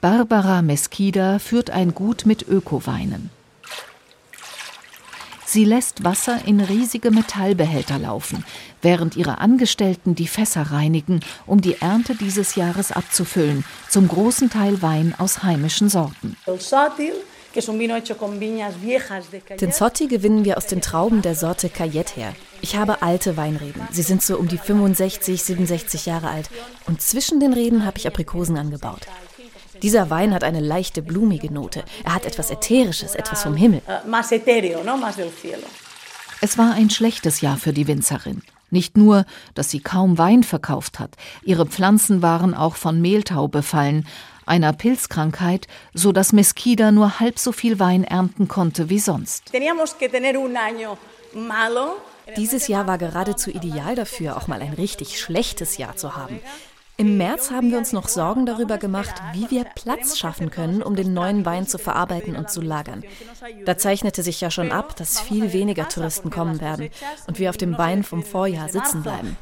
Barbara 0.00 0.60
Mesquida 0.62 1.38
führt 1.38 1.70
ein 1.70 1.94
Gut 1.94 2.26
mit 2.26 2.48
Ökoweinen. 2.48 3.30
Sie 5.46 5.64
lässt 5.64 6.02
Wasser 6.02 6.40
in 6.46 6.58
riesige 6.58 7.12
Metallbehälter 7.12 8.00
laufen, 8.00 8.44
während 8.82 9.14
ihre 9.14 9.38
Angestellten 9.38 10.16
die 10.16 10.26
Fässer 10.26 10.62
reinigen, 10.72 11.20
um 11.46 11.60
die 11.60 11.80
Ernte 11.80 12.16
dieses 12.16 12.56
Jahres 12.56 12.90
abzufüllen, 12.90 13.64
zum 13.88 14.08
großen 14.08 14.50
Teil 14.50 14.82
Wein 14.82 15.14
aus 15.16 15.44
heimischen 15.44 15.88
Sorten. 15.88 16.36
Den 19.60 19.72
Zotti 19.72 20.06
gewinnen 20.06 20.44
wir 20.44 20.56
aus 20.56 20.66
den 20.66 20.80
Trauben 20.80 21.22
der 21.22 21.34
Sorte 21.34 21.68
Cayette 21.68 22.16
her. 22.16 22.34
Ich 22.60 22.76
habe 22.76 23.02
alte 23.02 23.36
Weinreben. 23.36 23.82
Sie 23.90 24.02
sind 24.02 24.22
so 24.22 24.36
um 24.38 24.48
die 24.48 24.58
65, 24.58 25.42
67 25.42 26.06
Jahre 26.06 26.28
alt. 26.28 26.50
Und 26.86 27.00
zwischen 27.00 27.40
den 27.40 27.52
Reben 27.52 27.84
habe 27.84 27.98
ich 27.98 28.06
Aprikosen 28.06 28.56
angebaut. 28.56 29.06
Dieser 29.82 30.10
Wein 30.10 30.32
hat 30.32 30.44
eine 30.44 30.60
leichte, 30.60 31.02
blumige 31.02 31.52
Note. 31.52 31.84
Er 32.04 32.14
hat 32.14 32.24
etwas 32.24 32.50
Ätherisches, 32.50 33.14
etwas 33.14 33.42
vom 33.42 33.56
Himmel. 33.56 33.82
Eh, 33.86 34.00
es 36.40 36.58
war 36.58 36.72
ein 36.72 36.90
schlechtes 36.90 37.40
Jahr 37.40 37.56
für 37.56 37.72
die 37.72 37.86
Winzerin. 37.86 38.42
Nicht 38.70 38.96
nur, 38.96 39.24
dass 39.54 39.70
sie 39.70 39.80
kaum 39.80 40.18
Wein 40.18 40.42
verkauft 40.42 40.98
hat, 40.98 41.16
ihre 41.44 41.66
Pflanzen 41.66 42.22
waren 42.22 42.54
auch 42.54 42.74
von 42.74 43.00
Mehltau 43.00 43.46
befallen, 43.46 44.06
einer 44.46 44.72
Pilzkrankheit, 44.72 45.66
so 45.92 46.12
dass 46.12 46.32
Mesquida 46.32 46.90
nur 46.90 47.20
halb 47.20 47.38
so 47.38 47.52
viel 47.52 47.78
Wein 47.78 48.04
ernten 48.04 48.48
konnte 48.48 48.90
wie 48.90 48.98
sonst. 48.98 49.52
Dieses 52.36 52.68
Jahr 52.68 52.86
war 52.86 52.98
geradezu 52.98 53.50
ideal 53.50 53.94
dafür, 53.94 54.36
auch 54.36 54.46
mal 54.46 54.62
ein 54.62 54.72
richtig 54.72 55.20
schlechtes 55.20 55.76
Jahr 55.76 55.96
zu 55.96 56.16
haben. 56.16 56.40
Im 56.96 57.16
März 57.16 57.50
haben 57.50 57.72
wir 57.72 57.78
uns 57.78 57.92
noch 57.92 58.06
Sorgen 58.06 58.46
darüber 58.46 58.78
gemacht, 58.78 59.14
wie 59.32 59.50
wir 59.50 59.64
Platz 59.64 60.16
schaffen 60.16 60.50
können, 60.50 60.80
um 60.80 60.94
den 60.94 61.12
neuen 61.12 61.44
Wein 61.44 61.66
zu 61.66 61.76
verarbeiten 61.76 62.36
und 62.36 62.50
zu 62.50 62.60
lagern. 62.60 63.02
Da 63.64 63.76
zeichnete 63.76 64.22
sich 64.22 64.40
ja 64.40 64.48
schon 64.48 64.70
ab, 64.70 64.94
dass 64.94 65.18
viel 65.18 65.52
weniger 65.52 65.88
Touristen 65.88 66.30
kommen 66.30 66.60
werden 66.60 66.90
und 67.26 67.40
wir 67.40 67.50
auf 67.50 67.56
dem 67.56 67.76
Wein 67.78 68.04
vom 68.04 68.22
Vorjahr 68.22 68.68
sitzen 68.68 69.02
bleiben. 69.02 69.36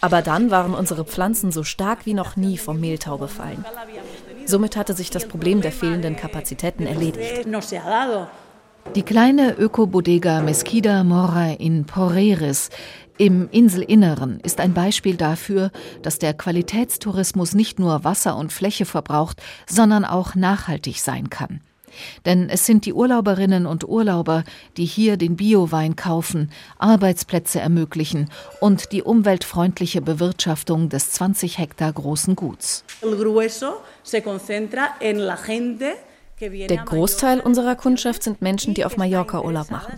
Aber 0.00 0.22
dann 0.22 0.50
waren 0.50 0.74
unsere 0.74 1.04
Pflanzen 1.04 1.52
so 1.52 1.64
stark 1.64 2.06
wie 2.06 2.14
noch 2.14 2.36
nie 2.36 2.56
vom 2.56 2.80
Mehltau 2.80 3.18
befallen. 3.18 3.66
Somit 4.46 4.76
hatte 4.76 4.94
sich 4.94 5.10
das 5.10 5.28
Problem 5.28 5.60
der 5.60 5.72
fehlenden 5.72 6.16
Kapazitäten 6.16 6.86
erledigt. 6.86 7.46
Die 8.94 9.02
kleine 9.02 9.54
Öko-Bodega 9.58 10.42
Mesquida 10.42 11.02
Mora 11.02 11.52
in 11.52 11.86
Porreres 11.86 12.68
im 13.16 13.48
Inselinneren 13.50 14.38
ist 14.40 14.60
ein 14.60 14.74
Beispiel 14.74 15.16
dafür, 15.16 15.70
dass 16.02 16.18
der 16.18 16.34
Qualitätstourismus 16.34 17.54
nicht 17.54 17.78
nur 17.78 18.04
Wasser 18.04 18.36
und 18.36 18.52
Fläche 18.52 18.84
verbraucht, 18.84 19.40
sondern 19.66 20.04
auch 20.04 20.34
nachhaltig 20.34 21.00
sein 21.00 21.30
kann. 21.30 21.60
Denn 22.26 22.48
es 22.48 22.66
sind 22.66 22.84
die 22.86 22.92
Urlauberinnen 22.92 23.66
und 23.66 23.88
Urlauber, 23.88 24.44
die 24.76 24.84
hier 24.84 25.16
den 25.16 25.36
Biowein 25.36 25.96
kaufen, 25.96 26.50
Arbeitsplätze 26.78 27.60
ermöglichen 27.60 28.28
und 28.60 28.92
die 28.92 29.02
umweltfreundliche 29.02 30.02
Bewirtschaftung 30.02 30.88
des 30.88 31.12
20 31.12 31.58
Hektar 31.58 31.92
großen 31.92 32.36
Guts. 32.36 32.84
El 33.02 33.16
grueso 33.16 33.80
se 34.02 34.22
concentra 34.22 34.96
en 35.00 35.18
la 35.18 35.36
gente 35.36 35.94
der 36.50 36.84
Großteil 36.84 37.40
unserer 37.40 37.76
Kundschaft 37.76 38.22
sind 38.22 38.42
Menschen, 38.42 38.74
die 38.74 38.84
auf 38.84 38.96
Mallorca 38.96 39.40
Urlaub 39.42 39.70
machen. 39.70 39.94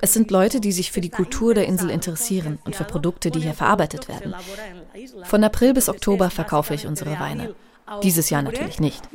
Es 0.00 0.12
sind 0.12 0.30
Leute, 0.30 0.60
die 0.60 0.72
sich 0.72 0.90
für 0.90 1.00
die 1.00 1.08
Kultur 1.08 1.54
der 1.54 1.66
Insel 1.66 1.90
interessieren 1.90 2.58
und 2.64 2.74
für 2.74 2.84
Produkte, 2.84 3.30
die 3.30 3.40
hier 3.40 3.54
verarbeitet 3.54 4.08
werden. 4.08 4.34
Von 5.24 5.44
April 5.44 5.74
bis 5.74 5.88
Oktober 5.88 6.30
verkaufe 6.30 6.74
ich 6.74 6.86
unsere 6.86 7.18
Weine. 7.20 7.54
Dieses 8.02 8.30
Jahr 8.30 8.42
natürlich 8.42 8.80
nicht. 8.80 9.08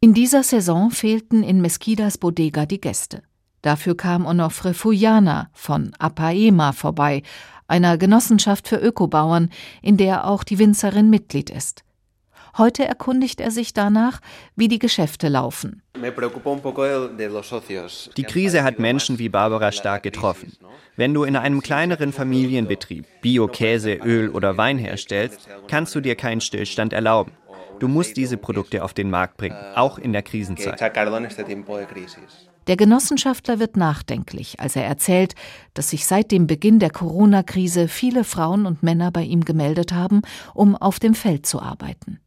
In 0.00 0.14
dieser 0.14 0.42
Saison 0.42 0.90
fehlten 0.90 1.42
in 1.42 1.60
Mesquidas 1.60 2.18
Bodega 2.18 2.66
die 2.66 2.80
Gäste. 2.80 3.22
Dafür 3.62 3.96
kam 3.96 4.26
Onofre 4.26 4.74
Fuyana 4.74 5.50
von 5.52 5.92
Apaema 5.98 6.72
vorbei, 6.72 7.22
einer 7.66 7.98
Genossenschaft 7.98 8.68
für 8.68 8.76
Ökobauern, 8.76 9.50
in 9.82 9.96
der 9.96 10.26
auch 10.26 10.44
die 10.44 10.58
Winzerin 10.58 11.10
Mitglied 11.10 11.50
ist. 11.50 11.84
Heute 12.56 12.84
erkundigt 12.84 13.40
er 13.40 13.50
sich 13.50 13.74
danach, 13.74 14.20
wie 14.56 14.68
die 14.68 14.78
Geschäfte 14.78 15.28
laufen. 15.28 15.82
Die 18.16 18.22
Krise 18.24 18.62
hat 18.62 18.78
Menschen 18.78 19.18
wie 19.18 19.28
Barbara 19.28 19.72
stark 19.72 20.02
getroffen. 20.02 20.56
Wenn 20.96 21.14
du 21.14 21.24
in 21.24 21.36
einem 21.36 21.60
kleineren 21.60 22.12
Familienbetrieb 22.12 23.06
Bio-Käse, 23.20 23.94
Öl 23.94 24.30
oder 24.30 24.56
Wein 24.56 24.78
herstellst, 24.78 25.48
kannst 25.68 25.94
du 25.94 26.00
dir 26.00 26.16
keinen 26.16 26.40
Stillstand 26.40 26.92
erlauben. 26.92 27.32
Du 27.78 27.88
musst 27.88 28.16
diese 28.16 28.36
Produkte 28.36 28.82
auf 28.82 28.92
den 28.92 29.10
Markt 29.10 29.36
bringen, 29.36 29.56
auch 29.76 29.98
in 29.98 30.12
der 30.12 30.22
Krisenzeit. 30.22 30.80
Der 32.66 32.76
Genossenschaftler 32.76 33.58
wird 33.60 33.76
nachdenklich, 33.76 34.60
als 34.60 34.76
er 34.76 34.84
erzählt, 34.84 35.34
dass 35.74 35.90
sich 35.90 36.04
seit 36.04 36.30
dem 36.30 36.46
Beginn 36.46 36.80
der 36.80 36.90
Corona-Krise 36.90 37.88
viele 37.88 38.24
Frauen 38.24 38.66
und 38.66 38.82
Männer 38.82 39.10
bei 39.10 39.22
ihm 39.22 39.44
gemeldet 39.44 39.92
haben, 39.92 40.22
um 40.54 40.76
auf 40.76 40.98
dem 40.98 41.14
Feld 41.14 41.46
zu 41.46 41.62
arbeiten. 41.62 42.20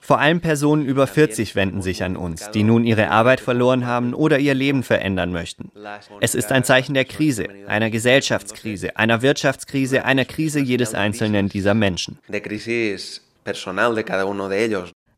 Vor 0.00 0.18
allem 0.18 0.40
Personen 0.40 0.84
über 0.84 1.06
40 1.06 1.54
wenden 1.56 1.82
sich 1.82 2.04
an 2.04 2.16
uns, 2.16 2.50
die 2.50 2.62
nun 2.62 2.84
ihre 2.84 3.10
Arbeit 3.10 3.40
verloren 3.40 3.86
haben 3.86 4.14
oder 4.14 4.38
ihr 4.38 4.54
Leben 4.54 4.82
verändern 4.82 5.32
möchten. 5.32 5.72
Es 6.20 6.34
ist 6.34 6.52
ein 6.52 6.62
Zeichen 6.62 6.94
der 6.94 7.04
Krise, 7.04 7.48
einer 7.66 7.90
Gesellschaftskrise, 7.90 8.96
einer 8.96 9.22
Wirtschaftskrise, 9.22 10.04
einer 10.04 10.24
Krise 10.24 10.60
jedes 10.60 10.94
einzelnen 10.94 11.48
dieser 11.48 11.74
Menschen. 11.74 12.18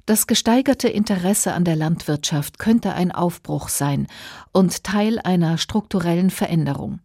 Das 0.07 0.27
gesteigerte 0.27 0.89
Interesse 0.89 1.53
an 1.53 1.65
der 1.65 1.77
Landwirtschaft 1.77 2.59
könnte 2.59 2.93
ein 2.93 3.11
Aufbruch 3.13 3.69
sein 3.69 4.07
und 4.53 4.85
Teil 4.85 5.19
einer 5.19 5.57
strukturellen 5.59 6.31
Veränderung. 6.31 7.01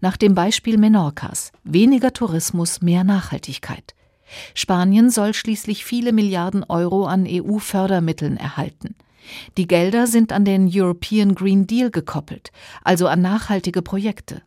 Nach 0.00 0.16
dem 0.16 0.34
Beispiel 0.34 0.78
Menorcas 0.78 1.52
weniger 1.64 2.12
Tourismus, 2.12 2.82
mehr 2.82 3.04
Nachhaltigkeit. 3.04 3.94
Spanien 4.54 5.10
soll 5.10 5.34
schließlich 5.34 5.84
viele 5.84 6.12
Milliarden 6.12 6.64
Euro 6.64 7.06
an 7.06 7.26
EU-Fördermitteln 7.28 8.36
erhalten. 8.36 8.94
Die 9.56 9.66
Gelder 9.66 10.06
sind 10.06 10.32
an 10.32 10.44
den 10.44 10.70
European 10.72 11.34
Green 11.34 11.66
Deal 11.66 11.90
gekoppelt, 11.90 12.50
also 12.82 13.06
an 13.06 13.22
nachhaltige 13.22 13.82
Projekte. 13.82 14.42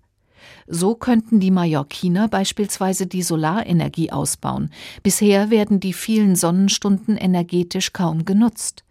So 0.68 0.96
könnten 0.96 1.40
die 1.40 1.52
Mallorquiner 1.52 2.28
beispielsweise 2.28 3.06
die 3.08 3.22
Solarenergie 3.22 4.12
ausbauen. 4.12 4.72
Bisher 5.04 5.50
werden 5.50 5.80
die 5.80 5.94
vielen 5.94 6.36
Sonnenstunden 6.36 7.18
energetisch 7.18 7.94
kaum 7.94 8.26
genutzt. 8.26 8.85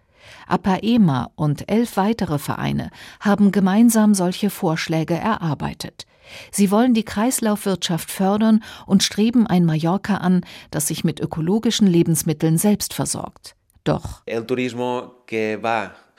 APAEMA 0.47 1.31
und 1.35 1.71
elf 1.71 1.97
weitere 1.97 2.39
Vereine 2.39 2.91
haben 3.21 3.53
gemeinsam 3.53 4.15
solche 4.15 4.51
Vorschläge 4.51 5.15
erarbeitet. 5.15 6.07
Sie 6.51 6.71
wollen 6.71 6.95
die 6.95 7.05
Kreislaufwirtschaft 7.05 8.11
fördern 8.11 8.63
und 8.87 9.03
streben 9.03 9.47
ein 9.47 9.65
Mallorca 9.65 10.17
an, 10.17 10.43
das 10.71 10.89
sich 10.89 11.05
mit 11.05 11.21
ökologischen 11.21 11.87
Lebensmitteln 11.87 12.59
selbst 12.59 12.95
versorgt. 12.95 13.55
Doch 13.85 14.23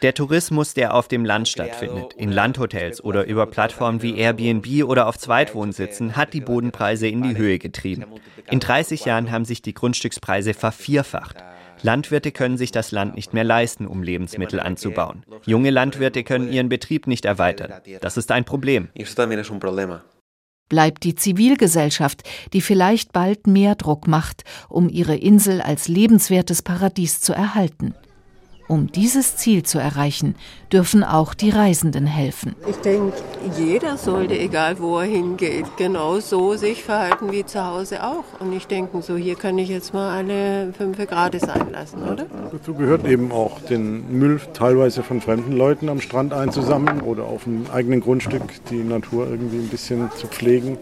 der 0.01 0.13
Tourismus, 0.13 0.73
der 0.73 0.93
auf 0.93 1.07
dem 1.07 1.25
Land 1.25 1.47
stattfindet, 1.47 2.13
in 2.13 2.31
Landhotels 2.31 3.03
oder 3.03 3.25
über 3.25 3.47
Plattformen 3.47 4.01
wie 4.01 4.17
Airbnb 4.17 4.83
oder 4.83 5.07
auf 5.07 5.17
Zweitwohnsitzen, 5.17 6.15
hat 6.15 6.33
die 6.33 6.41
Bodenpreise 6.41 7.07
in 7.07 7.23
die 7.23 7.37
Höhe 7.37 7.57
getrieben. 7.59 8.05
In 8.51 8.59
30 8.59 9.05
Jahren 9.05 9.31
haben 9.31 9.45
sich 9.45 9.61
die 9.61 9.73
Grundstückspreise 9.73 10.53
vervierfacht. 10.53 11.37
Landwirte 11.85 12.31
können 12.31 12.57
sich 12.57 12.71
das 12.71 12.91
Land 12.91 13.15
nicht 13.15 13.33
mehr 13.33 13.43
leisten, 13.43 13.85
um 13.85 14.01
Lebensmittel 14.01 14.59
anzubauen. 14.59 15.23
Junge 15.45 15.69
Landwirte 15.69 16.23
können 16.23 16.51
ihren 16.51 16.67
Betrieb 16.67 17.05
nicht 17.05 17.25
erweitern. 17.25 17.73
Das 18.01 18.17
ist 18.17 18.31
ein 18.31 18.43
Problem. 18.43 18.89
Bleibt 20.67 21.03
die 21.03 21.13
Zivilgesellschaft, 21.13 22.23
die 22.53 22.61
vielleicht 22.61 23.13
bald 23.13 23.45
mehr 23.45 23.75
Druck 23.75 24.07
macht, 24.07 24.43
um 24.67 24.89
ihre 24.89 25.15
Insel 25.15 25.61
als 25.61 25.87
lebenswertes 25.87 26.63
Paradies 26.63 27.21
zu 27.21 27.33
erhalten. 27.33 27.93
Um 28.67 28.91
dieses 28.91 29.35
Ziel 29.37 29.61
zu 29.61 29.77
erreichen, 29.77 30.35
dürfen 30.73 31.03
auch 31.03 31.35
die 31.35 31.51
Reisenden 31.51 32.07
helfen. 32.07 32.55
Ich 32.67 32.77
denke, 32.77 33.13
jeder 33.57 33.97
sollte, 33.97 34.37
egal 34.37 34.79
wo 34.79 34.97
er 34.99 35.05
hingeht, 35.05 35.65
genau 35.77 36.19
so 36.19 36.55
sich 36.55 36.83
verhalten 36.83 37.31
wie 37.31 37.45
zu 37.45 37.63
Hause 37.63 38.03
auch. 38.03 38.23
Und 38.39 38.53
ich 38.53 38.65
denke, 38.65 39.01
so 39.03 39.15
hier 39.15 39.35
kann 39.35 39.59
ich 39.59 39.69
jetzt 39.69 39.93
mal 39.93 40.17
alle 40.17 40.73
fünf 40.73 40.97
Grad 41.07 41.39
sein 41.39 41.71
lassen, 41.71 42.01
oder? 42.03 42.25
Dazu 42.51 42.73
gehört 42.73 43.05
eben 43.05 43.31
auch, 43.31 43.59
den 43.59 44.17
Müll 44.17 44.41
teilweise 44.53 45.03
von 45.03 45.21
fremden 45.21 45.51
Leuten 45.51 45.87
am 45.89 46.01
Strand 46.01 46.33
einzusammeln 46.33 47.01
oder 47.01 47.25
auf 47.25 47.43
dem 47.43 47.65
eigenen 47.71 48.01
Grundstück 48.01 48.43
die 48.71 48.83
Natur 48.83 49.27
irgendwie 49.29 49.57
ein 49.57 49.69
bisschen 49.69 50.09
zu 50.15 50.27
pflegen 50.27 50.77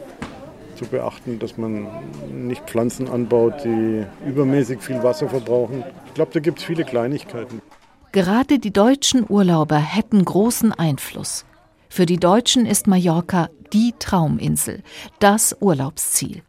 zu 0.75 0.85
beachten, 0.85 1.39
dass 1.39 1.57
man 1.57 1.87
nicht 2.31 2.63
Pflanzen 2.65 3.09
anbaut, 3.09 3.63
die 3.63 4.05
übermäßig 4.27 4.81
viel 4.81 5.01
Wasser 5.03 5.29
verbrauchen. 5.29 5.83
Ich 6.07 6.13
glaube, 6.13 6.31
da 6.33 6.39
gibt 6.39 6.59
es 6.59 6.65
viele 6.65 6.83
Kleinigkeiten. 6.83 7.61
Gerade 8.11 8.59
die 8.59 8.71
deutschen 8.71 9.25
Urlauber 9.27 9.77
hätten 9.77 10.23
großen 10.23 10.71
Einfluss. 10.71 11.45
Für 11.89 12.05
die 12.05 12.17
Deutschen 12.17 12.65
ist 12.65 12.87
Mallorca 12.87 13.49
die 13.71 13.93
Trauminsel, 13.97 14.83
das 15.19 15.55
Urlaubsziel. 15.59 16.43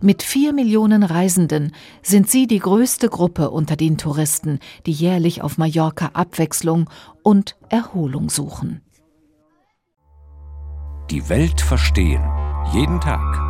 Mit 0.00 0.22
vier 0.22 0.52
Millionen 0.52 1.02
Reisenden 1.02 1.74
sind 2.02 2.30
sie 2.30 2.46
die 2.46 2.58
größte 2.58 3.08
Gruppe 3.08 3.50
unter 3.50 3.76
den 3.76 3.98
Touristen, 3.98 4.58
die 4.86 4.92
jährlich 4.92 5.42
auf 5.42 5.58
Mallorca 5.58 6.10
Abwechslung 6.12 6.88
und 7.22 7.56
Erholung 7.68 8.30
suchen. 8.30 8.82
Die 11.10 11.28
Welt 11.28 11.60
verstehen. 11.60 12.22
Jeden 12.72 13.00
Tag. 13.00 13.49